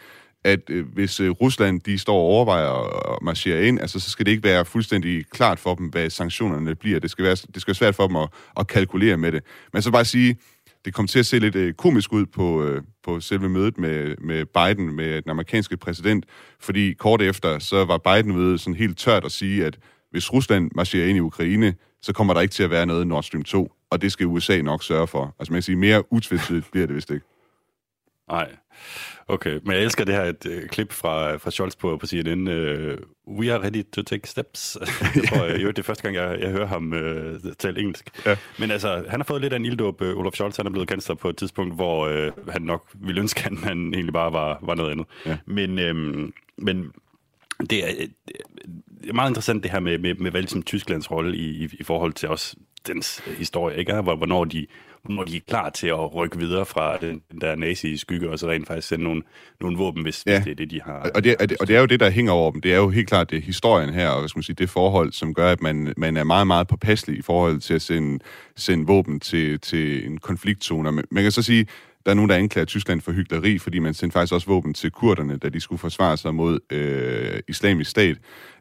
[0.44, 2.70] at øh, hvis øh, Rusland de står og overvejer
[3.12, 6.74] at marchere ind, altså, så skal det ikke være fuldstændig klart for dem, hvad sanktionerne
[6.74, 7.00] bliver.
[7.00, 9.42] Det skal være, det skal være svært for dem at, at kalkulere med det.
[9.72, 10.36] Men så bare sige,
[10.84, 14.16] det kom til at se lidt øh, komisk ud på, øh, på selve mødet med,
[14.16, 16.26] med Biden, med den amerikanske præsident,
[16.60, 19.78] fordi kort efter, så var Biden ved sådan helt tørt at sige, at
[20.10, 23.22] hvis Rusland marcherer ind i Ukraine, så kommer der ikke til at være noget Nord
[23.22, 25.34] Stream 2, og det skal USA nok sørge for.
[25.38, 27.26] Altså man kan sige, mere utvetydigt bliver det vist ikke.
[28.30, 28.48] Nej.
[29.28, 32.48] Okay, men jeg elsker det her et uh, klip fra, fra Scholz på, på CNN.
[32.48, 32.96] Uh,
[33.38, 34.78] We are ready to take steps.
[35.16, 38.26] jeg tror, jeg, det er første gang, jeg, jeg hører ham uh, tale engelsk.
[38.26, 38.36] Ja.
[38.58, 40.00] Men altså, han har fået lidt af en ilddåb.
[40.00, 43.20] Uh, Olaf Scholz han er blevet kansler på et tidspunkt, hvor uh, han nok ville
[43.20, 45.06] ønske, at han egentlig bare var, var noget andet.
[45.26, 45.38] Ja.
[45.46, 46.92] Men, øhm, men
[47.70, 48.06] det er,
[49.02, 51.68] det er meget interessant det her med, med, med hvad ligesom Tysklands rolle i, i,
[51.72, 54.00] i forhold til også dens historie, ikke?
[54.00, 54.66] Hvornår de
[55.08, 58.50] når de er klar til at rykke videre fra den, den der nazi-skygge, og så
[58.50, 59.22] rent faktisk sende nogle,
[59.60, 60.32] nogle våben, hvis, ja.
[60.32, 61.10] hvis det er det, de har.
[61.14, 62.60] Og det, og, det, og det er jo det, der hænger over dem.
[62.60, 65.12] Det er jo helt klart det historien her, og hvad skal man sige, det forhold,
[65.12, 68.18] som gør, at man, man er meget, meget påpasselig i forhold til at sende,
[68.56, 70.92] sende våben til, til en konfliktzone.
[70.92, 71.66] Man, man kan så sige,
[72.06, 74.90] der er nogen, der anklager Tyskland for hyggeleri, fordi man sendte faktisk også våben til
[74.90, 78.16] kurderne, da de skulle forsvare sig mod øh, islamisk stat.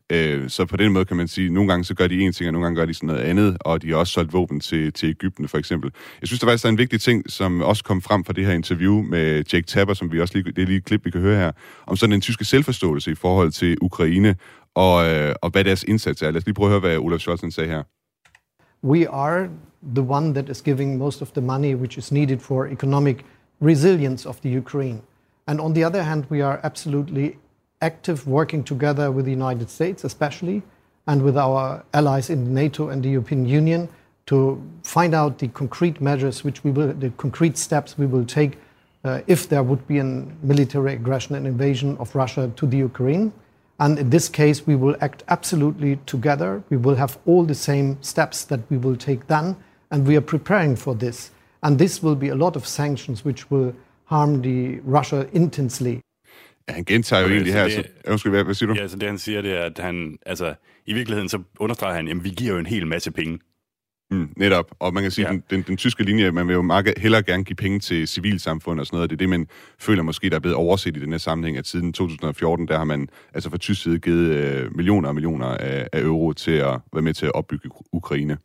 [0.10, 2.34] Øh, så på den måde kan man sige, at nogle gange så gør de en
[2.34, 4.60] ting, og nogle gange gør de sådan noget andet, og de har også solgt våben
[4.60, 5.92] til, til Ægypten for eksempel.
[6.22, 8.54] Jeg synes, der faktisk er en vigtig ting, som også kom frem fra det her
[8.54, 11.22] interview med Jake Tapper, som vi også lige, det er lige et klip, vi kan
[11.22, 11.52] høre her,
[11.88, 14.36] om sådan en tyske selvforståelse i forhold til Ukraine,
[14.76, 16.32] og, øh, og hvad deres indsats er.
[16.32, 17.84] Lad os lige prøve at høre, hvad Olaf Scholz sagde her.
[18.84, 19.50] We are
[19.96, 23.18] the one that is giving most of the money which is needed for economic
[23.62, 25.02] resilience of the Ukraine.
[25.48, 27.32] And on the other hand, we are absolutely
[27.82, 30.62] active working together with the United States, especially,
[31.08, 33.90] and with our allies in NATO and the European Union
[34.28, 38.58] to find out the concrete measures which we will, the concrete steps we will take
[39.04, 43.34] uh, if there would be a military aggression and invasion of Russia to the Ukraine.
[43.80, 46.62] And in this case, we will act absolutely together.
[46.70, 49.56] We will have all the same steps that we will take then,
[49.90, 51.32] and we are preparing for this.
[51.64, 53.74] And this will be a lot of sanctions which will
[54.06, 56.02] harm the Russia intensely.
[56.74, 57.64] Han gentager jo okay, egentlig her...
[57.64, 58.80] Det, så, undskyld, hvad, hvad siger du?
[58.82, 60.18] Ja, så det han siger, det er, at han...
[60.26, 60.54] Altså,
[60.86, 63.40] i virkeligheden så understreger han, at vi giver jo en hel masse penge.
[64.12, 64.72] Mm, netop.
[64.80, 65.34] Og man kan sige, ja.
[65.34, 68.80] den, den, den tyske linje, man vil jo meget hellere gerne give penge til civilsamfund
[68.80, 69.10] og sådan noget.
[69.10, 69.48] Det er det, man
[69.80, 72.84] føler måske, der er blevet overset i den her sammenhæng, at siden 2014, der har
[72.84, 76.80] man altså fra tysk side givet øh, millioner og millioner af, af euro til at
[76.94, 78.38] være med til at opbygge Ukraine.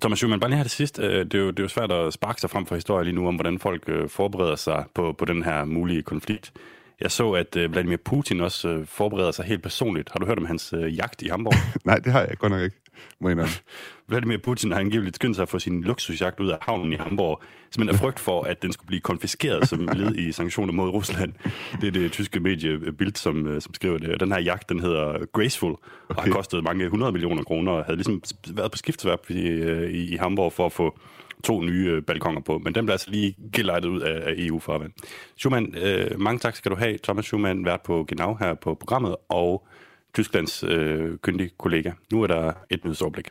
[0.00, 0.98] Thomas Schumann, bare lige her til sidst.
[0.98, 3.14] Øh, det er, jo, det er jo svært at sparke sig frem for historie lige
[3.14, 6.52] nu, om hvordan folk øh, forbereder sig på, på den her mulige konflikt.
[7.00, 10.10] Jeg så, at øh, Vladimir Putin også forbereder sig helt personligt.
[10.12, 11.54] Har du hørt om hans jagt i Hamburg?
[11.84, 12.76] Nej, det har jeg godt nok ikke
[13.20, 13.48] må jeg
[14.08, 17.42] Vladimir Putin har angiveligt skyndt sig at få sin luksusjagt ud af havnen i Hamburg,
[17.70, 21.32] simpelthen af frygt for, at den skulle blive konfiskeret som led i sanktioner mod Rusland.
[21.80, 24.20] Det er det tyske medie Bild, som, som skriver det.
[24.20, 26.22] Den her jagt, den hedder Graceful, og okay.
[26.22, 29.48] har kostet mange 100 millioner kroner, og havde ligesom været på skiftsværp i,
[29.86, 30.98] i, i Hamburg for at få
[31.44, 34.92] to nye balkonger på, men den bliver altså lige gelejtet ud af, af EU-farvand.
[35.36, 36.98] Schumann, øh, mange tak skal du have.
[36.98, 39.66] Thomas Schumann, vært på Genau her på programmet, og
[40.14, 41.92] Tysklands øh, kyndige kollega.
[42.12, 43.28] Nu er der et nyhedsoverblik.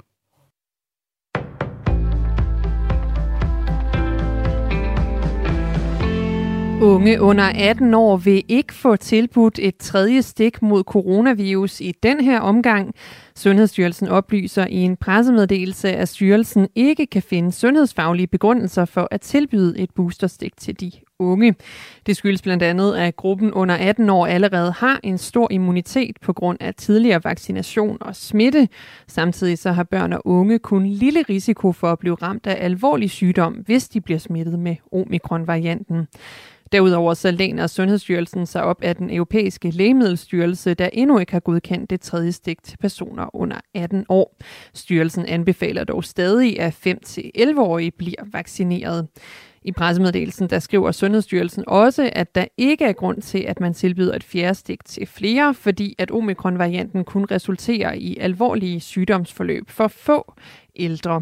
[6.82, 12.22] Unge under 18 år vil ikke få tilbudt et tredje stik mod coronavirus i den
[12.22, 12.96] her omgang.
[13.36, 19.80] Sundhedsstyrelsen oplyser i en pressemeddelelse, at styrelsen ikke kan finde sundhedsfaglige begrundelser for at tilbyde
[19.80, 21.56] et boosterstik til de unge.
[22.06, 26.34] Det skyldes blandt andet, at gruppen under 18 år allerede har en stor immunitet på
[26.34, 28.68] grund af tidligere vaccination og smitte.
[29.08, 33.10] Samtidig så har børn og unge kun lille risiko for at blive ramt af alvorlig
[33.10, 36.08] sygdom, hvis de bliver smittet med omikron-varianten.
[36.72, 41.90] Derudover så læner Sundhedsstyrelsen sig op af den europæiske lægemiddelstyrelse, der endnu ikke har godkendt
[41.90, 44.38] det tredje stik til personer under 18 år.
[44.74, 49.08] Styrelsen anbefaler dog stadig, at 5-11-årige bliver vaccineret.
[49.66, 54.16] I pressemeddelelsen der skriver Sundhedsstyrelsen også, at der ikke er grund til, at man tilbyder
[54.16, 60.34] et fjerde stik til flere, fordi at omikron-varianten kun resulterer i alvorlige sygdomsforløb for få
[60.76, 61.22] ældre.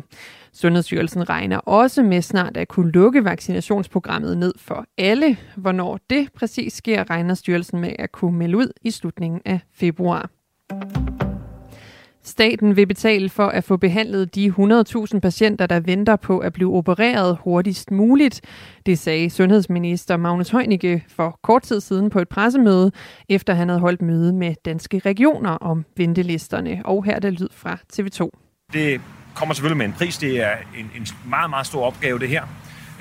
[0.54, 5.38] Sundhedsstyrelsen regner også med snart at kunne lukke vaccinationsprogrammet ned for alle.
[5.56, 10.30] Hvornår det præcis sker, regner styrelsen med at kunne melde ud i slutningen af februar.
[12.26, 16.74] Staten vil betale for at få behandlet de 100.000 patienter, der venter på at blive
[16.74, 18.42] opereret hurtigst muligt.
[18.86, 22.92] Det sagde sundhedsminister Magnus Heunicke for kort tid siden på et pressemøde,
[23.30, 26.82] efter han havde holdt møde med danske regioner om ventelisterne.
[26.86, 28.30] Og her er det lyd fra TV2.
[28.74, 29.02] Det
[29.36, 30.18] kommer selvfølgelig med en pris.
[30.18, 32.44] Det er en, en meget, meget stor opgave, det her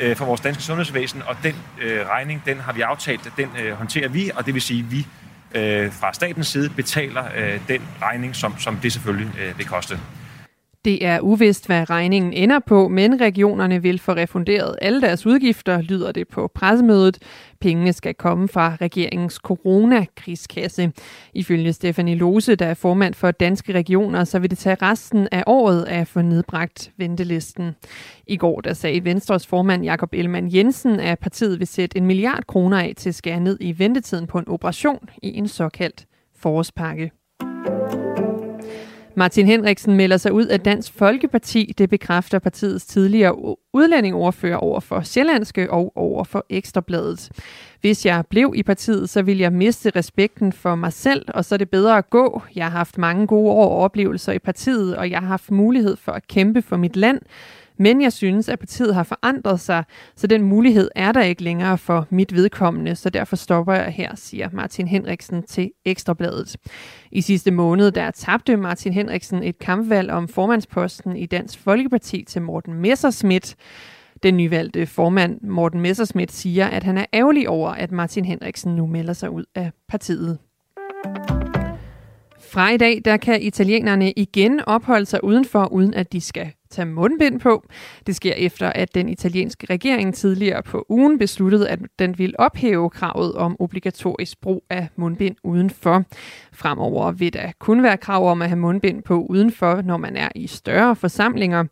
[0.01, 3.49] øh, for vores danske sundhedsvæsen, og den øh, regning, den har vi aftalt, at den
[3.63, 5.07] øh, håndterer vi, og det vil sige, at vi
[5.55, 9.99] øh, fra statens side betaler øh, den regning, som, som det selvfølgelig øh, vil koste.
[10.85, 15.81] Det er uvist, hvad regningen ender på, men regionerne vil få refunderet alle deres udgifter,
[15.81, 17.18] lyder det på pressemødet.
[17.61, 20.92] Pengene skal komme fra regeringens coronakrigskasse.
[21.35, 25.45] Ifølge Stefanie Lose, der er formand for Danske Regioner, så vil det tage resten af
[25.47, 27.75] året at få nedbragt ventelisten.
[28.27, 32.47] I går der sagde Venstres formand Jakob Ellemann Jensen, at partiet vil sætte en milliard
[32.47, 37.11] kroner af til at skære ned i ventetiden på en operation i en såkaldt forårspakke.
[39.14, 41.75] Martin Henriksen melder sig ud af Dansk Folkeparti.
[41.79, 47.31] Det bekræfter partiets tidligere udlændingordfører over for Sjællandske og over for Ekstrabladet.
[47.81, 51.55] Hvis jeg blev i partiet, så ville jeg miste respekten for mig selv, og så
[51.55, 52.42] er det bedre at gå.
[52.57, 55.96] Jeg har haft mange gode år og oplevelser i partiet, og jeg har haft mulighed
[55.96, 57.20] for at kæmpe for mit land.
[57.83, 59.85] Men jeg synes, at partiet har forandret sig,
[60.16, 64.14] så den mulighed er der ikke længere for mit vedkommende, så derfor stopper jeg her,
[64.14, 66.57] siger Martin Henriksen til Ekstrabladet.
[67.12, 72.42] I sidste måned der tabte Martin Henriksen et kampvalg om formandsposten i Dansk Folkeparti til
[72.42, 73.57] Morten Messerschmidt.
[74.23, 78.87] Den nyvalgte formand Morten Messerschmidt siger, at han er ærgerlig over, at Martin Henriksen nu
[78.87, 80.38] melder sig ud af partiet.
[82.53, 86.87] Fra i dag, der kan italienerne igen opholde sig udenfor, uden at de skal tage
[86.87, 87.65] mundbind på.
[88.07, 92.91] Det sker efter, at den italienske regering tidligere på ugen besluttede, at den vil ophæve
[92.91, 96.05] kravet om obligatorisk brug af mundbind udenfor.
[96.53, 100.29] Fremover vil der kun være krav om at have mundbind på udenfor, når man er
[100.35, 101.65] i større forsamlinger.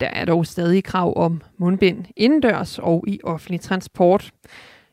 [0.00, 4.32] Der er dog stadig krav om mundbind indendørs og i offentlig transport.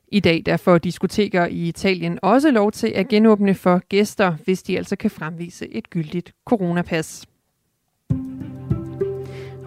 [0.07, 4.63] I dag der får diskoteker i Italien også lov til at genåbne for gæster, hvis
[4.63, 7.25] de altså kan fremvise et gyldigt coronapas.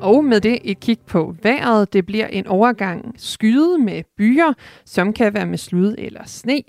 [0.06, 1.92] Og med det et kig på vejret.
[1.92, 4.52] Det bliver en overgang skyde med byer,
[4.84, 6.62] som kan være med slud eller sne.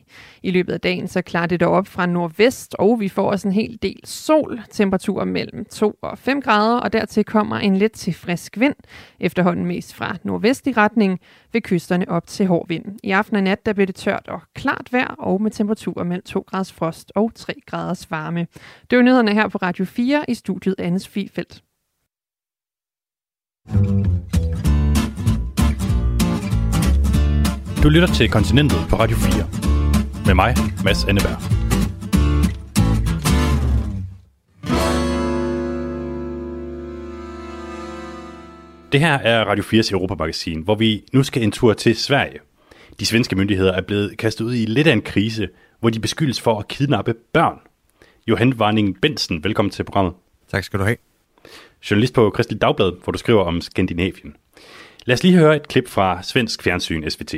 [0.43, 3.53] I løbet af dagen så klarer det op fra nordvest, og vi får også en
[3.53, 4.61] hel del sol.
[4.71, 8.75] Temperaturer mellem 2 og 5 grader, og dertil kommer en lidt til frisk vind,
[9.19, 11.19] efterhånden mest fra nordvest i retning,
[11.53, 12.85] ved kysterne op til hård vind.
[13.03, 16.23] I aften og nat der bliver det tørt og klart vejr, og med temperaturer mellem
[16.23, 18.47] 2 graders frost og 3 graders varme.
[18.89, 21.63] Det var nyhederne her på Radio 4 i studiet Annes Fifeldt.
[27.83, 29.47] Du lytter til Kontinentet på Radio 4.
[30.25, 31.41] Med mig, Mads Anneberg.
[38.91, 42.39] Det her er Radio 4's Europamagasin, hvor vi nu skal en tur til Sverige.
[42.99, 45.49] De svenske myndigheder er blevet kastet ud i lidt af en krise,
[45.79, 47.59] hvor de beskyldes for at kidnappe børn.
[48.27, 50.13] Johan Varning Bensen, velkommen til programmet.
[50.51, 50.97] Tak skal du have
[51.89, 54.35] journalist på Kristelig Dagblad, hvor du skriver om Skandinavien.
[55.05, 57.33] Lad os lige høre et klip fra svensk fjernsyn SVT.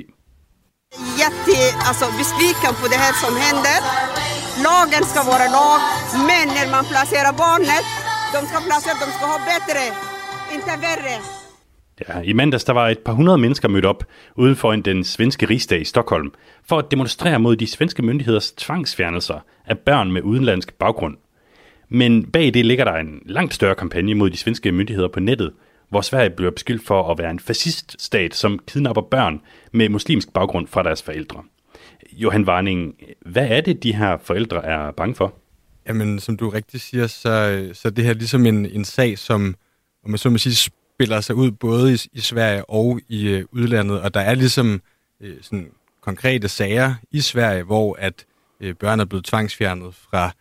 [1.22, 1.58] Jätte,
[1.90, 3.80] alltså besviken på det här som händer.
[4.68, 5.80] Lagen ska vara lag,
[6.30, 7.86] men när man placerar barnet,
[8.34, 9.84] de ska placera, de ska ha bättre,
[10.56, 11.16] inte värre.
[12.08, 14.04] Ja, I mandags der var et par hundrede mennesker mødt op
[14.36, 16.32] uden for en den svenske rigsdag i Stockholm
[16.64, 21.18] for at demonstrere mod de svenske myndigheders tvangsfjernelser af børn med udenlandsk baggrund.
[21.90, 25.54] Men bag det ligger der en langt større kampagne mod de svenske myndigheder på nettet,
[25.90, 30.68] hvor Sverige bliver beskyldt for at være en fasciststat, som kidnapper børn med muslimsk baggrund
[30.68, 31.44] fra deres forældre.
[32.14, 35.34] Johan Varning, hvad er det, de her forældre er bange for?
[35.88, 39.56] Jamen, som du rigtig siger, så, så det her ligesom en, en sag, som
[40.04, 43.46] om man så må sige, spiller sig ud både i, i Sverige og i øh,
[43.52, 44.82] udlandet, og der er ligesom
[45.22, 45.72] øh, sådan
[46.02, 48.26] konkrete sager i Sverige, hvor at
[48.62, 50.32] øh, børn er blevet tvangsfjernet fra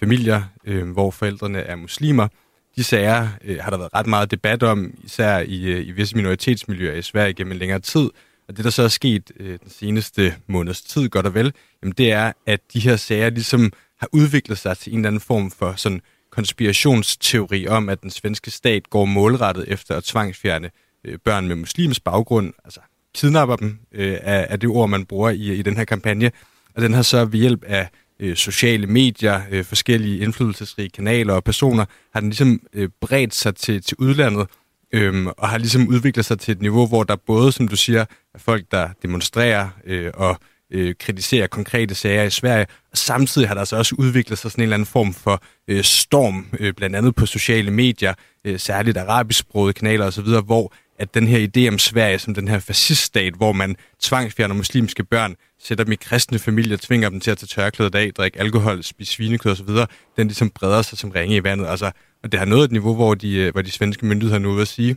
[0.00, 2.28] familier, øh, hvor forældrene er muslimer.
[2.76, 6.16] De sager øh, har der været ret meget debat om, især i, øh, i visse
[6.16, 8.10] minoritetsmiljøer i Sverige gennem en længere tid.
[8.48, 11.94] Og det, der så er sket øh, den seneste måneds tid, godt og vel, jamen
[11.98, 15.50] det er, at de her sager ligesom har udviklet sig til en eller anden form
[15.50, 20.70] for sådan konspirationsteori om, at den svenske stat går målrettet efter at tvangsfjerne
[21.04, 22.80] øh, børn med muslims baggrund, altså
[23.14, 26.30] kidnapper dem, øh, er, er det ord, man bruger i, i den her kampagne.
[26.74, 27.88] Og den har så ved hjælp af
[28.20, 33.56] øh, sociale medier, øh, forskellige indflydelsesrige kanaler og personer, har den ligesom øh, bredt sig
[33.56, 34.46] til, til udlandet,
[34.92, 38.04] øhm, og har ligesom udviklet sig til et niveau, hvor der både, som du siger,
[38.34, 40.36] er folk, der demonstrerer øh, og
[40.72, 44.62] øh, kritiserer konkrete sager i Sverige, og samtidig har der så også udviklet sig sådan
[44.62, 48.96] en eller anden form for øh, storm, øh, blandt andet på sociale medier, øh, særligt
[48.96, 53.52] arabisksprogede kanaler osv., hvor at den her idé om Sverige som den her fasciststat, hvor
[53.52, 57.94] man tvangsfjerner muslimske børn, sætter dem i kristne familier, tvinger dem til at tage tørklædet
[57.94, 59.68] af, drikke alkohol, spise svinekød osv.,
[60.16, 61.66] den ligesom breder sig som ringe i vandet.
[61.66, 61.90] Altså,
[62.22, 64.66] og det har nået et niveau, hvor de, øh, hvor de svenske myndigheder nu vil
[64.66, 64.96] sige,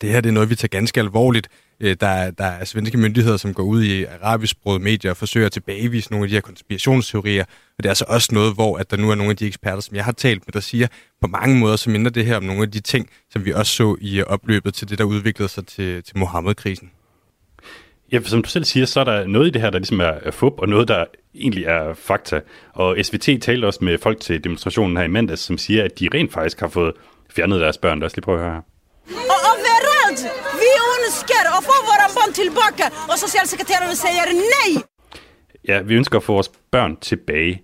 [0.00, 1.48] det her det er noget, vi tager ganske alvorligt.
[1.80, 5.52] Øh, der, der er svenske myndigheder, som går ud i arabisksprogede medier og forsøger at
[5.52, 7.44] tilbagevise nogle af de her konspirationsteorier.
[7.78, 9.80] Og det er altså også noget, hvor at der nu er nogle af de eksperter,
[9.80, 10.86] som jeg har talt med, der siger,
[11.20, 13.72] på mange måder så minder det her om nogle af de ting, som vi også
[13.72, 16.90] så i opløbet til det, der udviklede sig til, til Mohammed-krisen.
[18.12, 20.30] Ja, som du selv siger, så er der noget i det her, der ligesom er
[20.30, 22.40] fup, og noget, der egentlig er fakta.
[22.72, 26.08] Og SVT talte også med folk til demonstrationen her i mandags, som siger, at de
[26.14, 26.92] rent faktisk har fået
[27.30, 27.98] fjernet deres børn.
[27.98, 28.60] Lad os lige prøve at høre her.
[29.10, 30.22] Og överallt!
[30.62, 34.82] Vi ønsker at få vores barn tilbage, og socialsekretæren siger nej!
[35.68, 37.62] Ja, vi ønsker at få vores børn tilbage.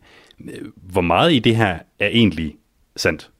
[0.76, 2.56] Hvor meget i det her er egentlig
[2.96, 3.30] sandt?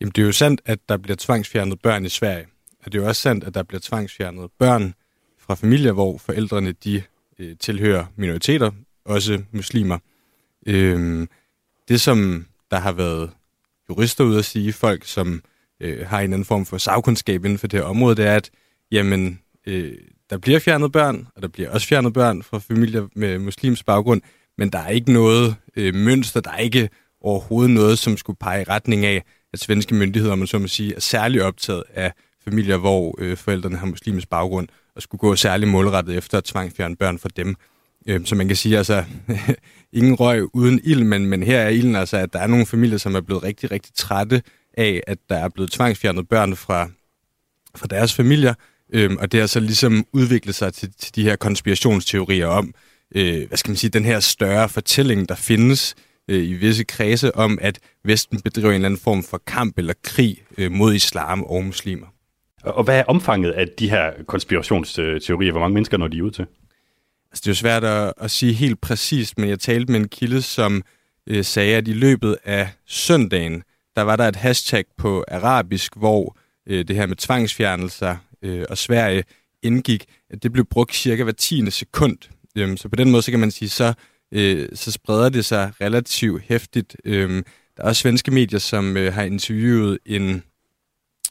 [0.00, 2.46] Jamen, det er jo sandt, at der bliver tvangsfjernet børn i Sverige.
[2.84, 4.94] Og det er jo også sandt, at der bliver tvangsfjernet børn
[5.38, 7.02] fra familier, hvor forældrene de
[7.38, 8.70] øh, tilhører minoriteter,
[9.04, 9.98] også muslimer.
[10.66, 11.28] Øhm,
[11.88, 13.30] det, som der har været
[13.88, 15.42] jurister ude at sige, folk, som
[15.80, 18.50] øh, har en anden form for sagkundskab inden for det her område, det er, at
[18.92, 19.92] jamen, øh,
[20.30, 24.22] der bliver fjernet børn, og der bliver også fjernet børn fra familier med muslims baggrund,
[24.58, 26.88] men der er ikke noget øh, mønster, der er ikke
[27.20, 30.94] overhovedet noget, som skulle pege i retning af, at svenske myndigheder, man så må sige,
[30.94, 32.12] er særlig optaget af
[32.44, 36.96] familier, hvor øh, forældrene har muslims baggrund, og skulle gå særlig målrettet efter at tvangfjerne
[36.96, 37.56] børn fra dem.
[38.06, 39.04] Øh, så man kan sige, altså,
[39.92, 42.98] ingen røg uden ild, men, men her er ilden altså, at der er nogle familier,
[42.98, 44.42] som er blevet rigtig, rigtig trætte
[44.80, 46.88] af, at der er blevet tvangsfjernet børn fra,
[47.76, 48.54] fra deres familier,
[48.92, 52.74] øhm, og det har så ligesom udviklet sig til, til de her konspirationsteorier om,
[53.14, 55.94] øh, hvad skal man sige, den her større fortælling, der findes
[56.28, 59.94] øh, i visse kredse om, at Vesten bedriver en eller anden form for kamp eller
[60.02, 62.06] krig øh, mod islam og muslimer.
[62.62, 65.52] Og hvad er omfanget af de her konspirationsteorier?
[65.52, 66.46] Hvor mange mennesker når de ud til?
[67.30, 70.08] Altså, det er jo svært at, at sige helt præcist, men jeg talte med en
[70.08, 70.82] kilde, som
[71.26, 73.62] øh, sagde, at i løbet af søndagen,
[73.96, 78.78] der var der et hashtag på arabisk, hvor øh, det her med tvangsfjernelser øh, og
[78.78, 79.24] Sverige
[79.62, 82.18] indgik, at det blev brugt cirka hver tiende sekund.
[82.58, 83.92] Øhm, så på den måde, så kan man sige, så,
[84.32, 86.96] øh, så spreder det sig relativt hæftigt.
[87.04, 87.44] Øhm,
[87.76, 90.42] der er også svenske medier, som øh, har interviewet en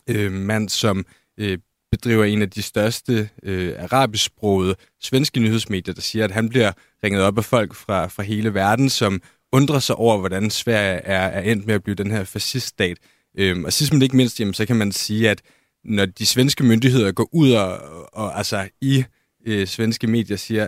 [0.09, 1.05] øh, mand, som
[1.37, 1.57] øh,
[1.91, 6.71] bedriver en af de største øh, arabisksprogede svenske nyhedsmedier, der siger, at han bliver
[7.03, 11.27] ringet op af folk fra, fra hele verden, som undrer sig over, hvordan Sverige er,
[11.27, 12.97] er endt med at blive den her fasciststat.
[13.37, 15.41] Øhm, og sidst men ikke mindst, jamen, så kan man sige, at
[15.83, 17.79] når de svenske myndigheder går ud og,
[18.13, 19.03] og altså i
[19.45, 20.67] øh, svenske medier siger,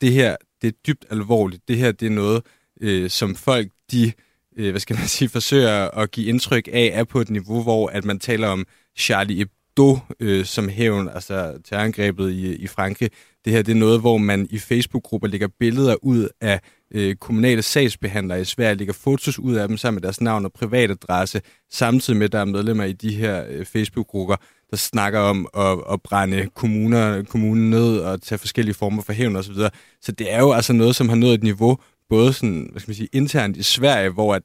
[0.00, 2.42] det her, det er dybt alvorligt, det her, det er noget,
[2.80, 4.12] øh, som folk, de,
[4.56, 7.88] øh, hvad skal man sige, forsøger at give indtryk af, er på et niveau, hvor
[7.88, 8.66] at man taler om
[8.98, 13.10] Charlie Hebdo øh, som hævn, altså terrorangrebet i, i Frankrig.
[13.44, 16.60] Det her, det er noget, hvor man i Facebook-grupper lægger billeder ud af
[16.94, 20.52] øh, kommunale sagsbehandlere i Sverige lægger fotos ud af dem sammen med deres navn og
[20.52, 24.36] privatadresse, samtidig med, at der er medlemmer i de her øh, Facebook-grupper,
[24.70, 29.36] der snakker om at, at brænde kommuner, kommunen ned og tage forskellige former for hævn
[29.36, 29.54] osv.
[29.54, 29.70] Så,
[30.02, 31.78] så det er jo altså noget, som har nået et niveau,
[32.08, 34.42] både sådan, hvad skal man sige, internt i Sverige, hvor at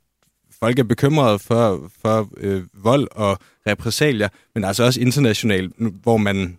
[0.60, 5.74] folk er bekymrede for, for øh, vold og repressalier, men altså også internationalt,
[6.04, 6.58] hvor man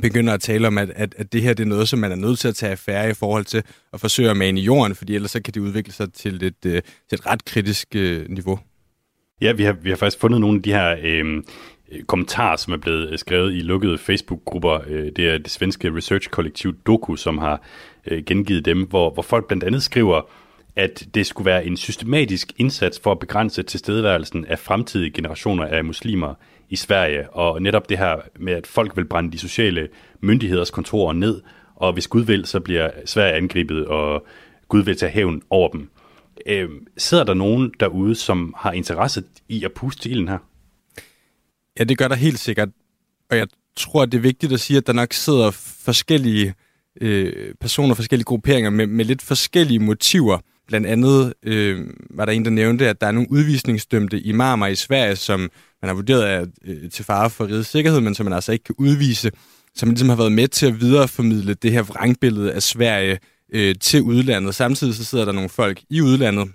[0.00, 2.16] begynder at tale om, at, at, at det her det er noget, som man er
[2.16, 3.62] nødt til at tage affære i forhold til
[3.92, 6.66] at forsøge at mane i jorden, fordi ellers så kan det udvikle sig til et,
[6.66, 8.58] øh, til et ret kritisk øh, niveau.
[9.40, 11.42] Ja, vi har, vi har faktisk fundet nogle af de her øh,
[12.06, 14.80] kommentarer, som er blevet øh, skrevet i lukkede Facebook-grupper.
[14.86, 17.62] Øh, det er det svenske research-kollektiv Doku, som har
[18.06, 20.20] øh, gengivet dem, hvor, hvor folk blandt andet skriver,
[20.76, 25.84] at det skulle være en systematisk indsats for at begrænse tilstedeværelsen af fremtidige generationer af
[25.84, 26.34] muslimer
[26.68, 29.88] i Sverige, og netop det her med, at folk vil brænde de sociale
[30.20, 31.42] myndigheders kontorer ned,
[31.76, 34.26] og hvis Gud vil, så bliver Sverige angrebet, og
[34.68, 35.90] Gud vil tage hævn over dem.
[36.46, 40.38] Øh, sidder der nogen derude, som har interesse i at puste til ilden her?
[41.78, 42.68] Ja, det gør der helt sikkert.
[43.30, 45.50] Og jeg tror, det er vigtigt at sige, at der nok sidder
[45.84, 46.54] forskellige
[47.00, 50.38] øh, personer, forskellige grupperinger med, med lidt forskellige motiver.
[50.68, 54.74] Blandt andet øh, var der en, der nævnte, at der er nogle udvisningsdømte imamer i
[54.74, 55.40] Sverige, som
[55.82, 58.64] man har vurderet er øh, til fare for rigets sikkerhed, men som man altså ikke
[58.64, 59.30] kan udvise,
[59.74, 63.18] som ligesom har været med til at videreformidle det her vrangbillede af Sverige
[63.54, 64.54] øh, til udlandet.
[64.54, 66.48] Samtidig så sidder der nogle folk i udlandet,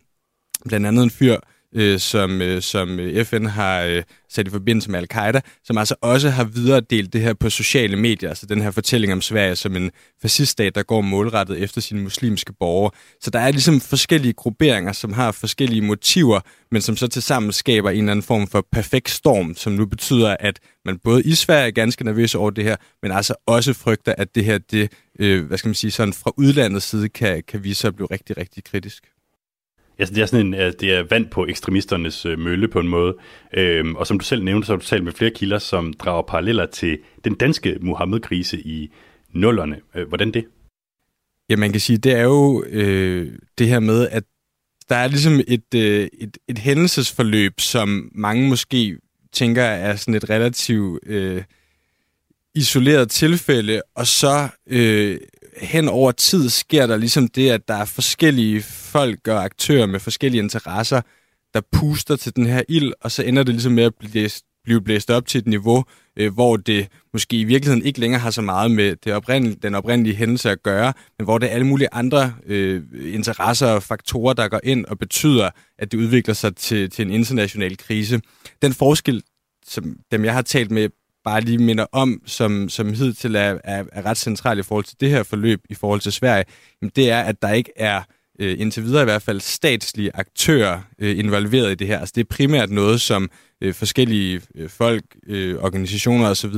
[0.67, 1.37] blandt andet en fyr,
[1.75, 5.95] øh, som, øh, som øh, FN har øh, sat i forbindelse med al-Qaida, som altså
[6.01, 9.75] også har videredelt det her på sociale medier, altså den her fortælling om Sverige som
[9.75, 9.91] en
[10.21, 12.91] fasciststat, der går målrettet efter sine muslimske borgere.
[13.21, 16.39] Så der er ligesom forskellige grupperinger, som har forskellige motiver,
[16.71, 20.35] men som så tilsammen skaber en eller anden form for perfekt storm, som nu betyder,
[20.39, 24.13] at man både i Sverige er ganske nervøs over det her, men altså også frygter,
[24.17, 27.63] at det her, det, øh, hvad skal man sige, sådan fra udlandets side kan, kan
[27.63, 29.03] vise sig at blive rigtig, rigtig kritisk.
[29.99, 32.87] Altså, det er sådan en, øh, det er vand på ekstremisternes øh, mølle på en
[32.87, 33.15] måde.
[33.53, 36.21] Øhm, og som du selv nævnte, så har du talt med flere kilder, som drager
[36.21, 38.91] paralleller til den danske Mohammed-krise i
[39.33, 39.79] nullerne.
[39.95, 40.45] Øh, hvordan det?
[41.49, 44.23] Ja, man kan sige, det er jo øh, det her med, at
[44.89, 48.97] der er ligesom et, øh, et, et hændelsesforløb, som mange måske
[49.33, 51.43] tænker er sådan et relativt øh,
[52.55, 55.17] isoleret tilfælde, og så øh,
[55.61, 59.99] hen over tid sker der ligesom det, at der er forskellige folk og aktører med
[59.99, 61.01] forskellige interesser,
[61.53, 64.29] der puster til den her ild, og så ender det ligesom med at blive,
[64.63, 65.83] blive blæst op til et niveau,
[66.17, 69.75] øh, hvor det måske i virkeligheden ikke længere har så meget med det oprindelige, den
[69.75, 72.83] oprindelige hændelse at gøre, men hvor det er alle mulige andre øh,
[73.13, 75.49] interesser og faktorer, der går ind og betyder,
[75.79, 78.21] at det udvikler sig til, til en international krise.
[78.61, 79.23] Den forskel,
[79.67, 80.89] som dem jeg har talt med,
[81.27, 84.97] bare lige minder om, som, som hidtil er, er, er ret centralt i forhold til
[84.99, 86.45] det her forløb i forhold til Sverige,
[86.81, 88.01] jamen det er, at der ikke er
[88.39, 91.99] øh, indtil videre i hvert fald statslige aktører øh, involveret i det her.
[91.99, 93.29] Altså det er primært noget, som
[93.61, 96.53] øh, forskellige øh, folk, øh, organisationer osv.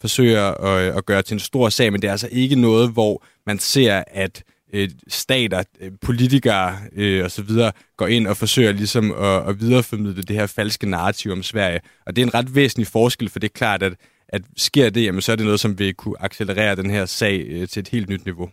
[0.00, 2.90] forsøger at, øh, at gøre til en stor sag, men det er altså ikke noget,
[2.90, 4.42] hvor man ser, at
[4.74, 7.50] øh, stater, øh, politikere øh, osv.
[7.96, 11.80] går ind og forsøger ligesom at, at videreformidle det her falske narrativ om Sverige.
[12.06, 13.92] Og det er en ret væsentlig forskel, for det er klart, at,
[14.31, 17.45] at sker det, jamen, så er det noget, som vil kunne accelerere den her sag
[17.49, 18.49] øh, til et helt nyt niveau.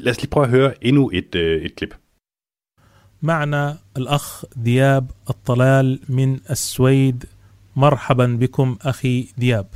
[0.00, 1.94] Lad os lige prøve at høre endnu et, øh, et klip.
[3.22, 7.24] معنا الأخ دياب الطلال من السويد
[7.76, 9.66] مرحبا بكم أخي دياب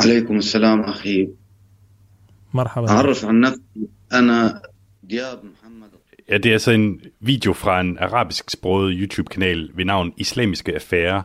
[0.00, 1.28] عليكم السلام أخي
[2.54, 4.62] مرحبا أعرف عن نفسي أنا
[5.02, 5.84] دياب محمد
[6.28, 11.22] Ja, det er altså en video fra en arabisk sproget YouTube-kanal ved navn Islamiske Affære,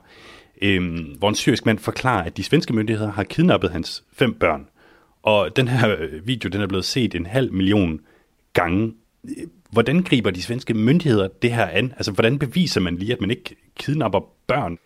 [0.65, 4.67] øhm, hvor en syrisk mand forklarer, at de svenske myndigheder har kidnappet hans fem børn.
[5.23, 8.01] Og den her øh, video, den er blevet set en halv million
[8.53, 8.95] gange.
[9.71, 11.93] Hvordan griber de svenske myndigheder det her an?
[11.97, 14.79] Altså, hvordan beviser man lige, at man ikke kidnapper børn?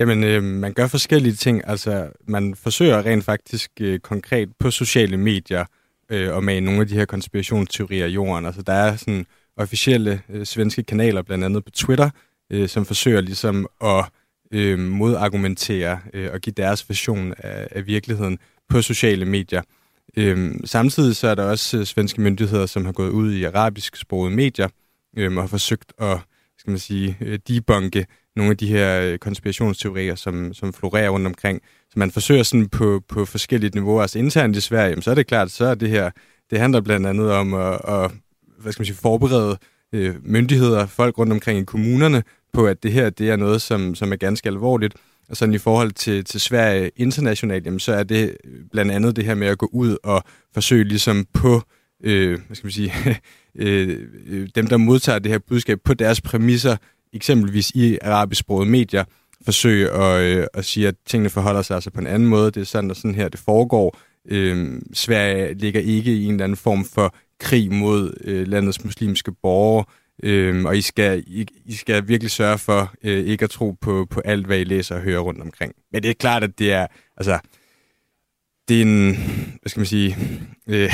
[0.00, 1.62] Jamen, øh, man gør forskellige ting.
[1.66, 5.64] Altså, man forsøger rent faktisk øh, konkret på sociale medier
[6.10, 8.46] øh, og med nogle af de her konspirationsteorier i jorden.
[8.46, 12.10] Altså, der er sådan officielle øh, svenske kanaler, blandt andet på Twitter,
[12.50, 14.04] øh, som forsøger ligesom at
[14.52, 18.38] øh, modargumentere øh, og give deres version af, af virkeligheden
[18.68, 19.62] på sociale medier.
[20.16, 23.96] Øhm, samtidig så er der også øh, svenske myndigheder, som har gået ud i arabisk
[23.96, 24.68] sprogede medier
[25.16, 26.18] øhm, og har forsøgt at
[26.58, 31.26] skal man sige, øh, debunke nogle af de her øh, konspirationsteorier, som, som florerer rundt
[31.26, 31.60] omkring.
[31.90, 34.02] Så man forsøger sådan på, på forskellige niveauer.
[34.02, 36.10] Altså internt i Sverige, jamen, så er det klart, så er det her,
[36.50, 38.10] det handler blandt andet om at, at
[38.58, 39.58] hvad skal man sige, forberede
[39.92, 42.22] øh, myndigheder, folk rundt omkring i kommunerne,
[42.52, 44.94] på at det her, det er noget, som, som er ganske alvorligt.
[45.28, 48.36] Og sådan i forhold til, til Sverige internationalt, jamen, så er det
[48.70, 50.22] blandt andet det her med at gå ud og
[50.54, 51.62] forsøge ligesom på,
[52.04, 52.92] øh, hvad skal man sige,
[53.58, 56.76] øh, øh, dem der modtager det her budskab på deres præmisser,
[57.12, 59.04] eksempelvis i arabisk medier,
[59.44, 62.50] forsøge at, øh, at sige, at tingene forholder sig altså på en anden måde.
[62.50, 63.98] Det er sådan, og sådan her, det foregår.
[64.28, 69.32] Øh, Sverige ligger ikke i en eller anden form for krig mod øh, landets muslimske
[69.42, 69.84] borgere.
[70.22, 74.06] Øhm, og I skal, I, I skal virkelig sørge for øh, ikke at tro på,
[74.10, 75.72] på alt, hvad I læser og hører rundt omkring.
[75.92, 77.38] Men det er klart, at det er, altså,
[78.68, 79.16] det er en,
[79.60, 80.16] hvad skal man sige,
[80.68, 80.92] øh,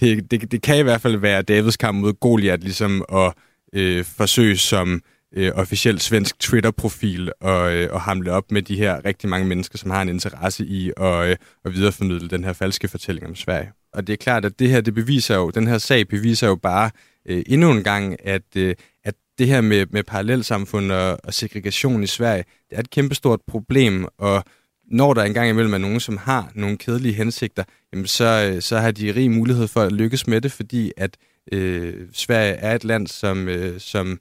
[0.00, 3.32] det, det, det kan i hvert fald være Davids kamp mod Goliath, ligesom at
[3.72, 5.02] øh, forsøge som
[5.36, 9.78] øh, officiel svensk Twitter-profil og, øh, og hamle op med de her rigtig mange mennesker,
[9.78, 13.72] som har en interesse i at, øh, at videreformidle den her falske fortælling om Sverige.
[13.92, 16.56] Og det er klart, at det her, det beviser jo, den her sag beviser jo
[16.56, 16.90] bare
[17.28, 18.74] øh, endnu en gang, at, øh,
[19.04, 23.40] at det her med, med parallelsamfund og, og segregation i Sverige, det er et kæmpestort
[23.46, 24.44] problem, og
[24.90, 28.78] når der engang imellem er nogen, som har nogle kedelige hensigter, jamen så, øh, så
[28.78, 31.16] har de rig mulighed for at lykkes med det, fordi at
[31.52, 34.20] øh, Sverige er et land, som, øh, som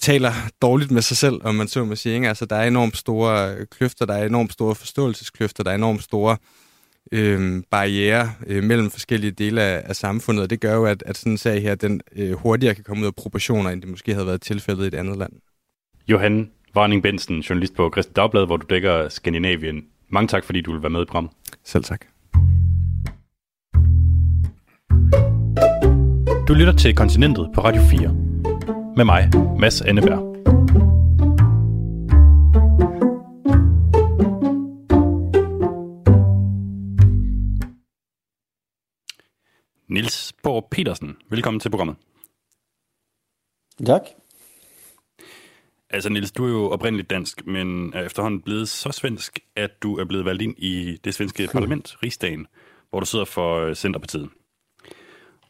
[0.00, 0.32] taler
[0.62, 2.14] dårligt med sig selv, om man så må sige.
[2.14, 2.28] Ikke?
[2.28, 6.32] Altså, der er enormt store kløfter, der er enormt store forståelseskløfter, der er enormt store
[6.32, 6.67] øh,
[7.70, 11.32] barriere øh, mellem forskellige dele af, af samfundet, og det gør jo, at, at sådan
[11.32, 14.26] en sag her, den øh, hurtigere kan komme ud af proportioner, end det måske havde
[14.26, 15.32] været tilfældet i et andet land.
[16.08, 19.84] Johan Varning Bensen, journalist på Christi Dagblad, hvor du dækker Skandinavien.
[20.08, 21.32] Mange tak, fordi du vil være med i programmet.
[21.64, 22.04] Selv tak.
[26.48, 28.14] Du lytter til Kontinentet på Radio 4.
[28.96, 30.37] Med mig, Mads Anneberg.
[39.88, 41.96] Nils Borg Petersen, velkommen til programmet.
[43.86, 44.02] Tak.
[45.90, 49.98] Altså Nils, du er jo oprindeligt dansk, men er efterhånden blevet så svensk, at du
[49.98, 51.52] er blevet valgt ind i det svenske hmm.
[51.52, 52.46] parlament, Rigsdagen,
[52.90, 54.28] hvor du sidder for øh, Centerpartiet.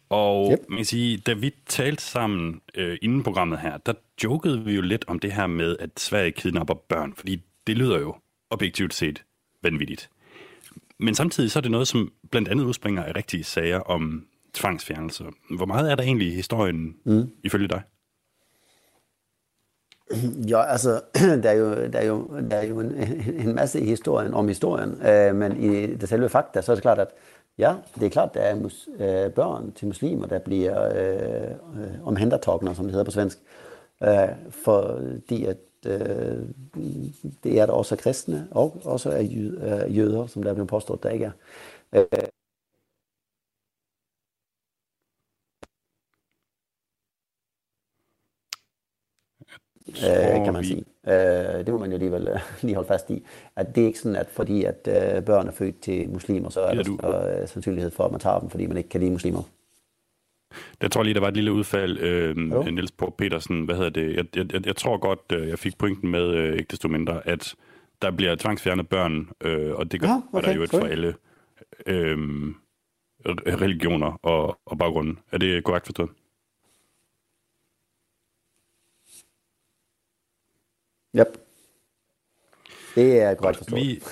[0.08, 0.58] Og yep.
[0.68, 3.92] man kan sige, da vi talte sammen øh, inden programmet her, der
[4.24, 7.98] jokede vi jo lidt om det her med, at Sverige kidnapper børn, fordi det lyder
[7.98, 8.16] jo
[8.50, 9.24] objektivt set
[9.62, 10.10] vanvittigt.
[11.00, 15.24] Men samtidig så er det noget, som blandt andet udspringer af rigtige sager om tvangsfjernelse.
[15.56, 17.30] Hvor meget er der egentlig i historien, mm.
[17.44, 17.82] ifølge dig?
[20.48, 21.00] Ja, altså,
[21.42, 22.92] der er jo, der er jo, der er jo en,
[23.46, 26.82] en masse i historien om historien, øh, men i det selve fakta, så er det
[26.82, 27.08] klart, at
[27.58, 31.50] ja, det er klart, der er mus, øh, børn til muslimer, der bliver øh,
[31.82, 33.38] øh, omhændertagende, som det hedder på svensk,
[34.02, 36.48] øh, fordi at øh,
[37.44, 41.10] det er der også kristne, og også er jøder, som der er blevet påstået, der
[41.10, 41.32] ikke er.
[41.92, 42.28] Øh,
[50.04, 50.84] øh, kan man sige.
[51.06, 53.26] Øh, det må man jo alligevel øh, lige holde fast i.
[53.56, 56.60] At det er ikke sådan, at fordi at øh, børn er født til muslimer, så
[56.60, 59.10] er der større øh, sandsynlighed for, at man tager dem, fordi man ikke kan lide
[59.12, 59.42] muslimer.
[60.82, 63.64] Jeg tror lige, der var et lille udfald, øh, Niels på Petersen.
[63.64, 64.16] Hvad hedder det?
[64.16, 67.54] Jeg, jeg, jeg tror godt, øh, jeg fik pointen med, øh, ikke desto mindre, at
[68.02, 71.14] der bliver tvangsfjernet børn, øh, og det gør ja, okay, der jo et for alle
[71.86, 72.18] øh,
[73.60, 75.18] religioner og, og baggrunden.
[75.32, 76.10] Er det korrekt forstået?
[81.16, 81.38] Yep.
[82.94, 83.82] Det er godt forstået.
[83.82, 84.02] Vi,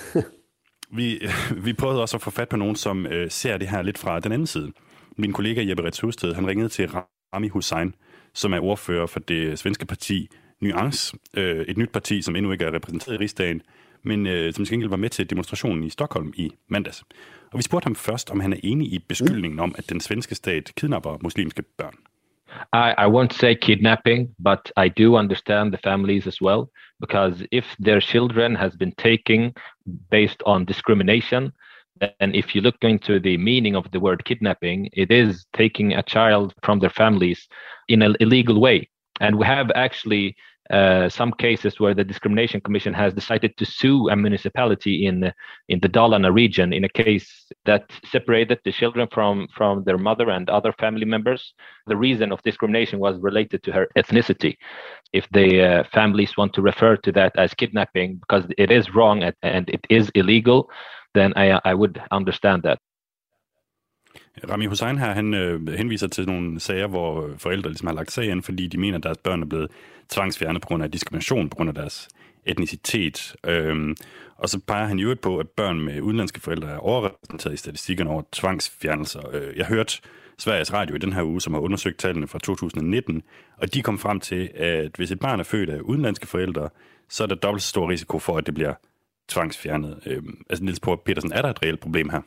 [0.97, 1.27] vi,
[1.65, 4.19] vi prøvede også at få fat på nogen, som øh, ser det her lidt fra
[4.19, 4.73] den anden side.
[5.17, 6.89] Min kollega Jeppe Ritz Husted, han ringede til
[7.33, 7.95] Rami Hussein,
[8.33, 10.27] som er ordfører for det svenske parti
[10.61, 13.61] Nuance, øh, et nyt parti, som endnu ikke er repræsenteret i rigsdagen,
[14.03, 17.03] men øh, som til gengæld var med til demonstrationen i Stockholm i mandags.
[17.51, 20.35] Og vi spurgte ham først, om han er enig i beskyldningen om, at den svenske
[20.35, 21.95] stat kidnapper muslimske børn.
[22.73, 26.61] I, I won't say kidnapping, but I do understand the families as well,
[26.99, 29.53] because if their children has been taken
[30.11, 31.51] based on discrimination,
[32.19, 36.03] and if you look into the meaning of the word kidnapping, it is taking a
[36.03, 37.47] child from their families
[37.87, 38.89] in an illegal way.
[39.19, 40.35] And we have actually
[40.69, 45.31] uh, some cases where the discrimination commission has decided to sue a municipality in
[45.69, 47.29] in the Dalarna region in a case
[47.63, 51.53] that separated the children from from their mother and other family members.
[51.85, 54.57] The reason of discrimination was related to her ethnicity.
[55.13, 59.23] If the uh, families want to refer to that as kidnapping because it is wrong
[59.23, 60.69] and, and it is illegal,
[61.17, 62.77] then I I would understand that.
[64.49, 68.11] Rami Hussein her, han øh, henviser til nogle sager, hvor øh, forældre ligesom har lagt
[68.11, 69.71] sag ind, fordi de mener, at deres børn er blevet
[70.09, 72.09] tvangsfjernet på grund af diskrimination, på grund af deres
[72.45, 73.35] etnicitet.
[73.43, 73.95] Øhm,
[74.37, 78.09] og så peger han jo på, at børn med udenlandske forældre er overrepræsenteret i statistikkerne
[78.09, 79.21] over tvangsfjernelser.
[79.33, 80.01] Øh, jeg hørte
[80.37, 83.23] Sveriges Radio i den her uge, som har undersøgt tallene fra 2019,
[83.57, 86.69] og de kom frem til, at hvis et barn er født af udenlandske forældre,
[87.09, 88.73] så er der dobbelt så stor risiko for, at det bliver
[89.27, 89.99] tvangsfjernet.
[90.05, 92.21] Øh, altså Niels Petersen, er der et reelt problem her?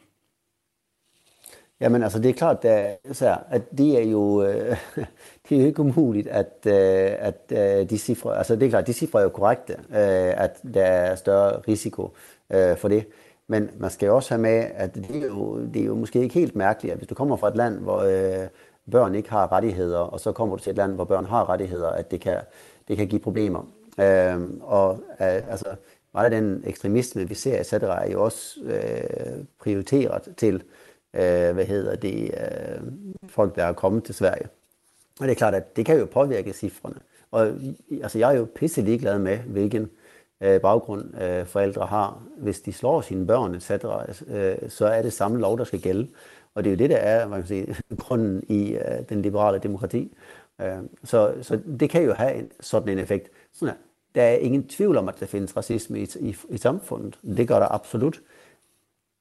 [1.81, 4.77] Jamen altså, det er klart, at, så, at det er jo øh,
[5.49, 6.73] det er jo ikke umuligt, at, øh,
[7.19, 10.61] at øh, de cifre, altså det er klart, de cifre er jo korrekte, øh, at
[10.75, 12.17] der er større risiko
[12.53, 13.07] øh, for det.
[13.49, 16.21] Men man skal jo også have med, at det er, jo, det er jo måske
[16.21, 18.49] ikke helt mærkeligt, at hvis du kommer fra et land, hvor øh,
[18.91, 21.89] børn ikke har rettigheder, og så kommer du til et land, hvor børn har rettigheder,
[21.89, 22.37] at det kan,
[22.89, 23.63] det kan give problemer.
[24.01, 25.69] Øh, og øh, altså,
[26.15, 30.55] meget af den ekstremisme, vi ser, etc., er jo også øh, prioriteret til
[31.15, 32.83] øh, hvad hedder det, øh,
[33.29, 34.49] folk, der er kommet til Sverige.
[35.21, 36.97] Og det er klart, at det kan jo påvirke cifrene.
[37.31, 37.49] Og
[38.03, 39.91] altså, jeg er jo pisse ligeglad med, hvilken
[40.41, 42.23] øh, baggrund øh, forældre har.
[42.37, 43.71] Hvis de slår sine børn, etc.,
[44.29, 46.09] øh, så er det samme lov, der skal gælde.
[46.55, 49.59] Og det er jo det, der er man kan sige, grunden i øh, den liberale
[49.59, 50.17] demokrati.
[50.61, 53.31] Øh, så, så det kan jo have en, sådan en effekt.
[53.53, 53.90] Sådan er.
[54.15, 57.19] Der er ingen tvivl om, at der findes racisme i, i, i samfundet.
[57.37, 58.21] Det gør der absolut.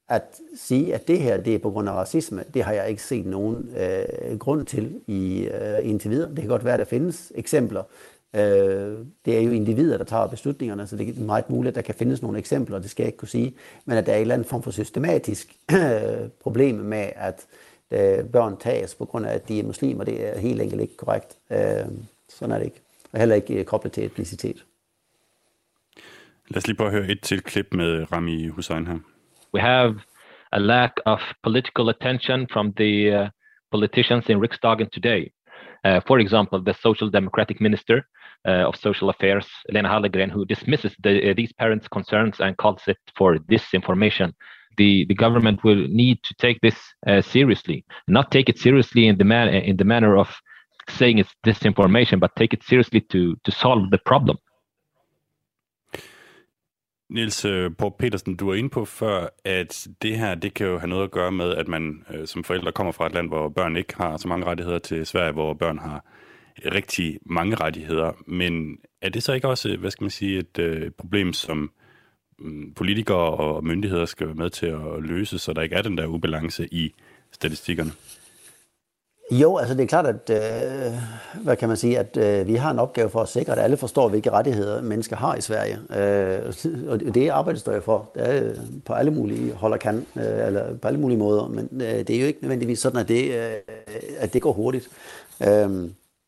[0.08, 3.02] At sige, at det her det er på grund af racisme, det har jeg ikke
[3.02, 6.30] set nogen øh, grund til i øh, indtil videre.
[6.30, 7.82] Det kan godt være, at der findes eksempler.
[8.34, 11.82] Øh, det er jo individer, der tager beslutningerne, så det er meget muligt, at der
[11.82, 13.54] kan findes nogle eksempler, det skal jeg ikke kunne sige.
[13.84, 17.46] Men at der er en eller anden form for systematisk øh, problem med, at
[17.90, 20.96] øh, børn tages på grund af, at de er muslimer, det er helt enkelt ikke
[20.96, 21.36] korrekt.
[21.50, 21.86] Øh,
[22.28, 22.80] sådan er det ikke.
[23.12, 24.64] Og heller ikke øh, koblet til etnicitet.
[26.50, 28.98] Lad os lige prøve at høre et til klip med Rami Hussein her.
[29.54, 30.00] We have
[30.52, 33.28] a lack of political attention from the uh,
[33.70, 35.30] politicians in Riksdagen today.
[35.84, 37.98] Uh, for example, the Social Democratic Minister
[38.48, 42.82] uh, of Social Affairs, Lena Hallegren, who dismisses the, uh, these parents' concerns and calls
[42.88, 44.32] it for disinformation.
[44.76, 49.18] The, the government will need to take this uh, seriously, not take it seriously in
[49.18, 50.28] the man in the manner of
[50.88, 54.36] saying it's disinformation, but take it seriously to to solve the problem.
[57.10, 60.78] Niels øh, Borg Petersen, du var inde på før, at det her, det kan jo
[60.78, 63.48] have noget at gøre med, at man øh, som forældre kommer fra et land, hvor
[63.48, 66.04] børn ikke har så mange rettigheder til Sverige, hvor børn har
[66.74, 68.12] rigtig mange rettigheder.
[68.26, 71.70] Men er det så ikke også, øh, hvad skal man sige, et øh, problem, som
[72.38, 75.98] mm, politikere og myndigheder skal være med til at løse, så der ikke er den
[75.98, 76.94] der ubalance i
[77.32, 77.90] statistikkerne?
[79.30, 80.92] Jo, altså det er klart, at øh,
[81.42, 83.76] hvad kan man sige, at øh, vi har en opgave for at sikre, at alle
[83.76, 85.78] forstår, hvilke rettigheder mennesker har i Sverige.
[85.96, 86.52] Øh,
[86.88, 88.10] og det arbejder der jo for.
[88.14, 91.68] Det er øh, på alle mulige holder kan, øh, eller på alle mulige måder, men
[91.72, 93.52] øh, det er jo ikke nødvendigvis sådan, at det, øh,
[94.18, 94.88] at det går hurtigt.
[95.42, 95.70] Øh,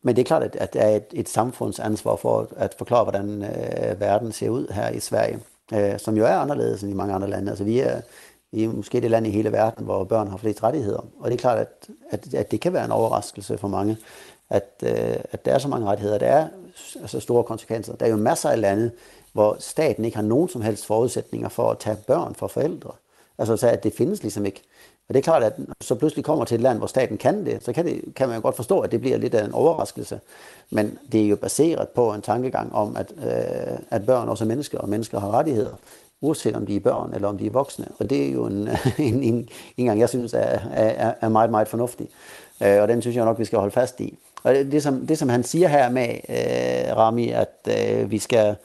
[0.02, 3.42] men det er klart, at, at det er et, et samfundsansvar for at forklare, hvordan
[3.42, 5.38] øh, verden ser ud her i Sverige,
[5.74, 7.50] øh, som jo er anderledes end i mange andre lande.
[7.50, 8.00] Altså vi er
[8.52, 11.06] vi er måske det land i hele verden, hvor børn har flest rettigheder.
[11.20, 13.96] Og det er klart, at, at, at det kan være en overraskelse for mange,
[14.50, 16.18] at, øh, at der er så mange rettigheder.
[16.18, 16.48] Der er
[17.00, 17.96] altså store konsekvenser.
[17.96, 18.90] Der er jo masser af lande,
[19.32, 22.90] hvor staten ikke har nogen som helst forudsætninger for at tage børn fra forældre.
[23.38, 24.62] Altså så at det findes ligesom ikke.
[25.08, 27.46] Og det er klart, at når så pludselig kommer til et land, hvor staten kan
[27.46, 29.52] det, så kan, det, kan man jo godt forstå, at det bliver lidt af en
[29.52, 30.20] overraskelse.
[30.70, 34.48] Men det er jo baseret på en tankegang om, at, øh, at børn også er
[34.48, 35.74] mennesker, og mennesker har rettigheder
[36.22, 37.86] uanset om de er børn eller om de er voksne.
[37.98, 38.68] Og det er jo en,
[38.98, 42.08] en, en, en gang, jeg synes er, er, er meget, meget fornuftig.
[42.62, 44.18] Øh, og den synes jeg nok, vi skal holde fast i.
[44.42, 48.18] Og det, det, som, det som han siger her med, øh, Rami, at øh, vi
[48.18, 48.56] skal,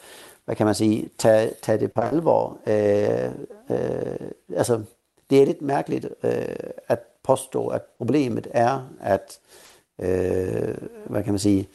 [0.45, 2.58] hvad kan man sige, tage, tage det på alvor.
[2.68, 3.32] Øh,
[3.70, 4.82] øh, altså,
[5.30, 6.55] det er lidt mærkeligt øh,
[6.88, 9.39] at påstå, at problemet er, at,
[9.99, 11.70] øh, hvad kan man sige,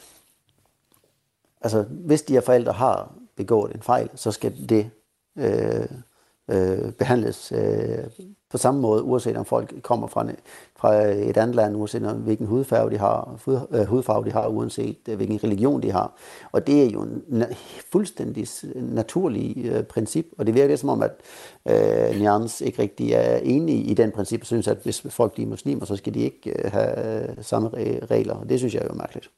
[1.60, 4.90] altså, hvis de her forældre har begået en fejl, så skal det
[5.36, 5.86] øh,
[6.50, 10.26] øh, behandles øh, på samme måde, uanset om folk kommer fra,
[10.76, 14.48] fra et andet land, uanset om, hvilken hudfarve de har, fud, øh, hudfarve de har,
[14.48, 16.12] uanset øh, hvilken religion de har.
[16.52, 17.54] Og det er jo en na-
[17.92, 21.12] fuldstændig naturlig øh, princip, og det virker som om, at
[21.68, 25.46] øh, Njans ikke rigtig er enige i den princip, og synes, at hvis folk er
[25.46, 27.68] muslimer, så skal de ikke øh, have øh, samme
[28.10, 29.30] regler, og det synes jeg er jo mærkeligt.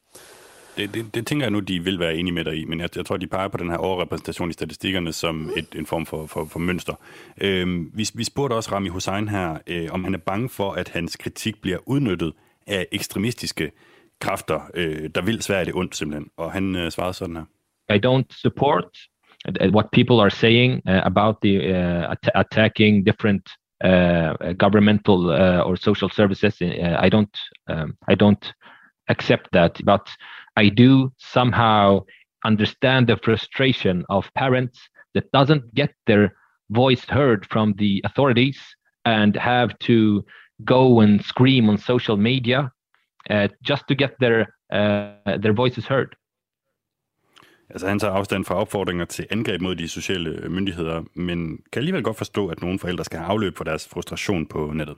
[0.77, 2.89] Det, det, det tænker jeg nu, de vil være enige med dig i, men jeg,
[2.97, 6.27] jeg tror, de peger på den her overrepræsentation i statistikkerne som et, en form for,
[6.27, 6.95] for, for mønster.
[7.41, 10.89] Øhm, vi, vi spurgte også Rami Hussein her, øh, om han er bange for, at
[10.89, 12.33] hans kritik bliver udnyttet
[12.67, 13.71] af ekstremistiske
[14.21, 16.31] kræfter, øh, der vil Sverige det ondt simpelthen.
[16.37, 17.45] Og han øh, svarede sådan her.
[17.95, 18.85] I don't support
[19.75, 23.49] what people are saying uh, about the uh, at attacking different
[23.85, 26.63] uh, governmental uh, or social services.
[26.63, 27.37] Uh, I don't
[27.71, 28.53] um, I don't
[29.09, 30.09] accept that, but
[30.57, 32.05] I do somehow
[32.45, 34.79] understand the frustration of parents
[35.15, 36.29] that doesn't get their
[36.71, 38.59] voice heard from the authorities
[39.05, 40.25] and have to
[40.65, 42.71] go and scream on social media
[43.31, 44.41] uh, just to get their
[44.73, 46.15] uh, their voices heard.
[47.71, 52.03] Altså han tager afstand fra opfordringer til angreb mod de sociale myndigheder, men kan alligevel
[52.03, 54.97] godt forstå, at nogle forældre skal have afløb for deres frustration på nettet.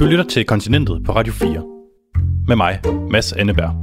[0.00, 1.50] Du lytter til Kontinentet på Radio 4.
[2.46, 2.80] Med mig,
[3.10, 3.74] Mads Anneberg.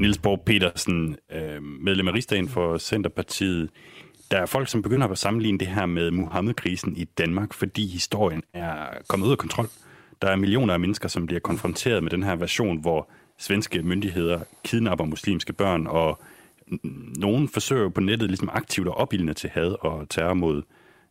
[0.00, 3.70] Niels Borg Petersen, øh, medlem af Rigsdagen for Centerpartiet.
[4.30, 8.42] Der er folk, som begynder at sammenligne det her med Muhammed-krisen i Danmark, fordi historien
[8.54, 8.76] er
[9.08, 9.68] kommet ud af kontrol.
[10.22, 14.40] Der er millioner af mennesker, som bliver konfronteret med den her version, hvor svenske myndigheder
[14.64, 16.20] kidnapper muslimske børn og
[17.16, 20.62] nogen forsøger på nettet ligesom aktivt at opildne til had og terror mod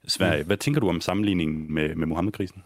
[0.08, 0.44] Sverige.
[0.44, 2.64] Hvad tænker du om sammenligningen med, med Mohammed-krisen?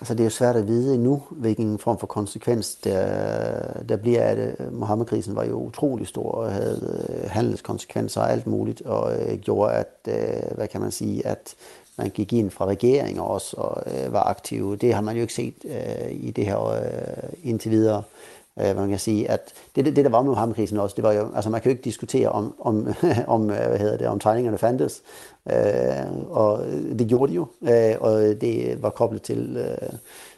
[0.00, 4.22] Altså det er jo svært at vide endnu, hvilken form for konsekvens der, der bliver
[4.22, 4.72] af det.
[4.72, 9.72] Mohammed-krisen var jo utrolig stor og havde øh, handelskonsekvenser og alt muligt, og øh, gjorde,
[9.72, 11.54] at, øh, hvad kan man sige, at
[11.96, 14.76] man gik ind fra regeringer også og øh, var aktive.
[14.76, 17.98] Det har man jo ikke set øh, i det her øh, indtil videre.
[17.98, 21.04] Øh, Øh, man kan sige, at det, det, det der var med Muhammedkrisen også, det
[21.04, 22.94] var jo, altså man kan jo ikke diskutere om, om,
[23.26, 25.02] om øh, hvad hedder det, om tegningerne fandtes,
[25.50, 26.64] øh, og
[26.98, 29.88] det gjorde de jo, øh, og det var koblet til, øh,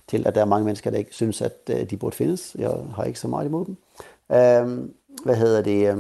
[0.09, 2.57] til, at der er mange mennesker, der ikke synes, at øh, de burde findes.
[2.59, 3.77] Jeg har ikke så meget imod dem.
[4.33, 4.89] Øh,
[5.25, 5.89] hvad hedder det?
[5.89, 5.97] Øh,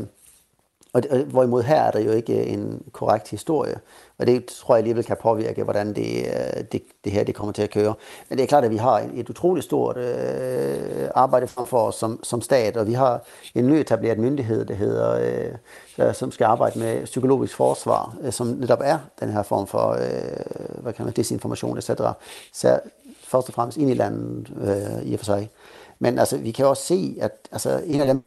[0.93, 3.81] og, og hvorimod her er der jo ikke en korrekt historie.
[4.21, 7.53] Og det tror jeg alligevel kan påvirke, hvordan det, øh, det, det her det kommer
[7.53, 7.95] til at køre.
[8.29, 12.25] Men det er klart, at vi har et utroligt stort øh, arbejde for os som,
[12.25, 13.23] som stat, og vi har
[13.55, 15.13] en ny etableret myndighed, der hedder,
[15.99, 19.67] øh, øh, som skal arbejde med psykologisk forsvar, øh, som netop er den her form
[19.67, 21.91] for øh, hvad kan man, desinformation, etc.
[22.53, 22.81] Så
[23.25, 25.51] først og fremmest ind i landet øh, i og for sig.
[25.99, 28.25] Men altså, vi kan også se, at altså, en af dem,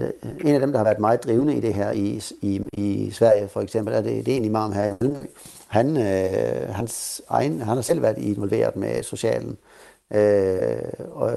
[0.00, 0.10] Øh,
[0.44, 3.48] en af dem, der har været meget drivende i det her i, i, i Sverige
[3.48, 4.94] for eksempel, er det, det er en imam her.
[5.66, 9.56] Han, øh, hans egen, han har selv været involveret med socialen,
[10.14, 10.76] øh,
[11.12, 11.32] og,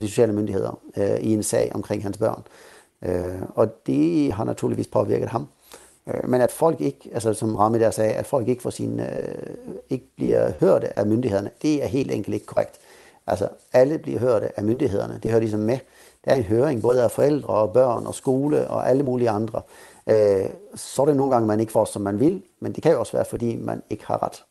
[0.00, 2.42] de sociale myndigheder øh, i en sag omkring hans børn.
[3.04, 5.48] Øh, og det har naturligvis påvirket ham.
[6.06, 9.00] Øh, men at folk ikke, altså som Rami der sagde, at folk ikke, får sin,
[9.00, 9.06] øh,
[9.90, 12.80] ikke bliver hørt af myndighederne, det er helt enkelt ikke korrekt.
[13.26, 15.78] Altså alle bliver hørt af myndighederne, det hører ligesom med.
[16.24, 19.62] Der er en høring både af forældre og børn og skole og alle mulige andre.
[20.08, 22.92] Øh, så er det nogle gange, man ikke får, som man vil, men det kan
[22.92, 24.44] jo også være, fordi man ikke har ret.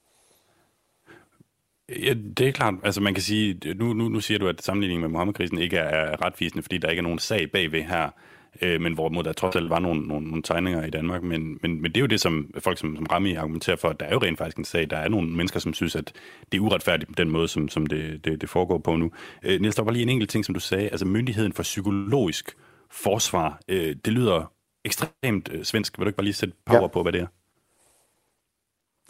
[2.04, 2.74] Ja, det er klart.
[2.84, 6.12] Altså man kan sige, nu, nu, nu siger du, at sammenligningen med Mohammed-krisen ikke er,
[6.12, 8.10] er retvisende, fordi der ikke er nogen sag bagved her,
[8.62, 11.24] øh, men hvorimod der trods alt var nogle, nogle, nogle tegninger i Danmark.
[11.24, 14.00] Men, men, men det er jo det, som folk som, som Rami argumenterer for, at
[14.00, 14.90] der er jo rent faktisk en sag.
[14.90, 16.14] Der er nogle mennesker, som synes, at
[16.52, 19.12] det er uretfærdigt på den måde, som, som det, det, det foregår på nu.
[19.44, 20.90] Øh, Niels, der var lige en enkelt ting, som du sagde.
[20.90, 22.58] Altså myndigheden for psykologisk
[22.92, 24.52] forsvar, øh, det lyder
[24.86, 26.00] ekstremt øh, svensk.
[26.00, 26.88] Vil du ikke bare lige sætte power ja.
[26.88, 27.28] på, hvad det er?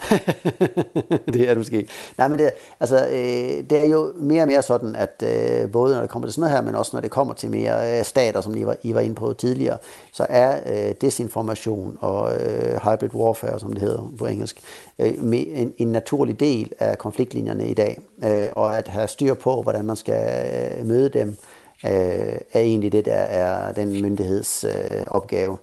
[1.34, 1.88] det er det måske.
[2.18, 5.94] Nej, men det, altså, øh, det er jo mere og mere sådan, at øh, både
[5.94, 8.06] når det kommer til sådan noget her, men også når det kommer til mere øh,
[8.06, 9.78] stater, som I var, I var inde på tidligere,
[10.14, 14.62] så er øh, desinformation og øh, hybrid warfare, som det hedder på engelsk,
[15.00, 18.00] øh, med en, en naturlig del af konfliktlinjerne i dag.
[18.24, 20.46] Øh, og at have styr på, hvordan man skal
[20.80, 21.38] øh, møde dem,
[21.86, 25.00] øh, er egentlig det, der er den myndighedsopgave.
[25.00, 25.58] øh, opgave.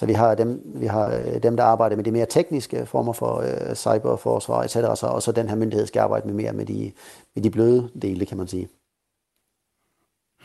[0.00, 3.12] Så vi har dem, vi har øh, dem der arbejder med de mere tekniske former
[3.12, 6.66] for øh, cyberforsvar, etc., så, og så den her myndighed skal arbejde med mere med
[6.66, 6.92] de,
[7.34, 8.68] med de bløde dele, kan man sige.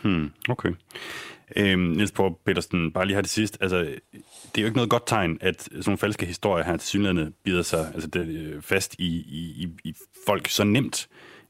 [0.03, 0.70] Hmm, okay.
[1.56, 3.58] Øhm, Niels Poul Petersen, bare lige her det sidste.
[3.62, 6.88] Altså, det er jo ikke noget godt tegn, at sådan nogle falske historier her til
[6.88, 9.95] synligheden bider sig altså det, øh, fast i, i, i
[10.28, 11.08] folk så nemt.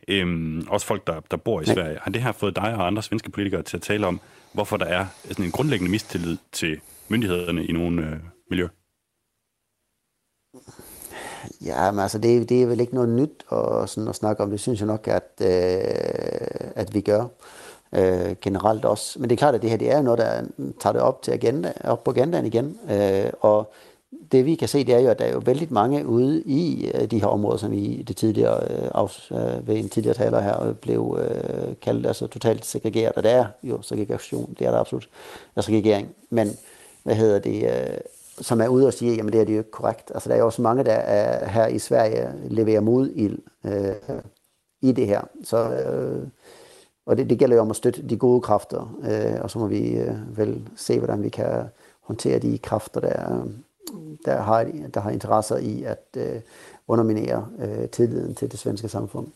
[0.08, 2.00] Øhm, også folk, der, der bor i Sverige.
[2.02, 4.20] Har det her fået dig og andre svenske politikere til at tale om,
[4.54, 8.70] hvorfor der er sådan en grundlæggende mistillid til myndighederne i nogle øh, miljøer?
[11.66, 14.50] Ja, men altså, det, det er vel ikke noget nyt at, sådan at snakke om.
[14.50, 17.28] Det synes jeg nok, at, øh, at vi gør
[17.94, 19.20] øh, generelt også.
[19.20, 20.44] Men det er klart, at det her det er noget, der
[20.80, 22.80] tager det op, til agenda, op på agendaen igen.
[22.92, 23.74] Øh, og
[24.32, 26.92] det vi kan se, det er jo, at der er jo vældig mange ude i
[26.94, 30.64] øh, de her områder, som i det tidligere, øh, øh, ved en tidligere taler her,
[30.64, 33.14] øh, blev øh, kaldt altså totalt segregeret.
[33.16, 35.10] Og der er jo segregation, det er der absolut,
[35.56, 36.16] der er segregering.
[36.30, 36.48] Men
[37.06, 37.98] hvad hedder det, øh,
[38.42, 40.12] som er ude og sige, jamen det er det jo ikke korrekt.
[40.14, 43.10] Altså der er jo også mange, der er her i Sverige leverer mod
[43.66, 44.20] øh,
[44.82, 45.22] i det her.
[45.44, 46.28] Så, øh,
[47.06, 49.68] og det, det gælder jo om at støtte de gode kræfter, øh, og så må
[49.68, 51.64] vi øh, vel se, hvordan vi kan
[52.02, 53.50] håndtere de kræfter, der, øh,
[54.26, 56.42] der, har, der har interesser i at øh,
[56.88, 59.28] underminere øh, tilliden til det svenske samfund.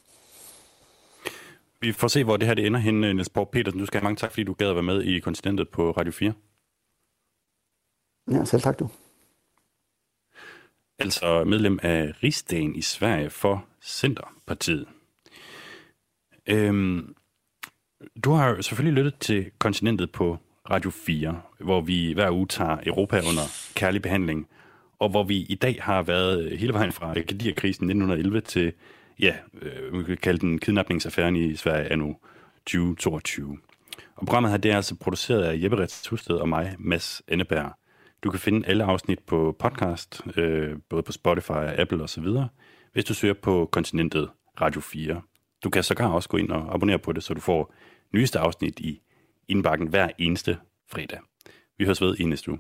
[1.81, 3.79] Vi får se, hvor det her det ender henne, Niels Borg Petersen.
[3.79, 6.11] Du skal have mange tak, fordi du gad at være med i kontinentet på Radio
[6.11, 6.33] 4.
[8.31, 8.89] Ja, selv tak du.
[10.99, 14.85] Altså medlem af Rigsdagen i Sverige for Centerpartiet.
[16.47, 17.15] Øhm,
[18.23, 20.37] du har selvfølgelig lyttet til kontinentet på
[20.69, 24.47] Radio 4, hvor vi hver uge tager Europa under kærlig behandling,
[24.99, 28.73] og hvor vi i dag har været hele vejen fra krisen 1911 til,
[29.19, 32.13] ja, øh, vi kan kalde den kidnapningsaffæren i Sverige anno
[32.65, 33.57] 2022.
[34.15, 37.73] Og programmet her, det er altså produceret af Jeppe Rets Husted og mig, Mads Enneberg.
[38.23, 42.25] Du kan finde alle afsnit på podcast, øh, både på Spotify, Apple osv.,
[42.93, 44.29] hvis du søger på kontinentet
[44.61, 45.21] Radio 4.
[45.63, 47.73] Du kan sågar også gå ind og abonnere på det, så du får
[48.13, 49.01] nyeste afsnit i
[49.47, 50.57] indbakken hver eneste
[50.91, 51.19] fredag.
[51.77, 52.59] Vi høres ved i næste uge.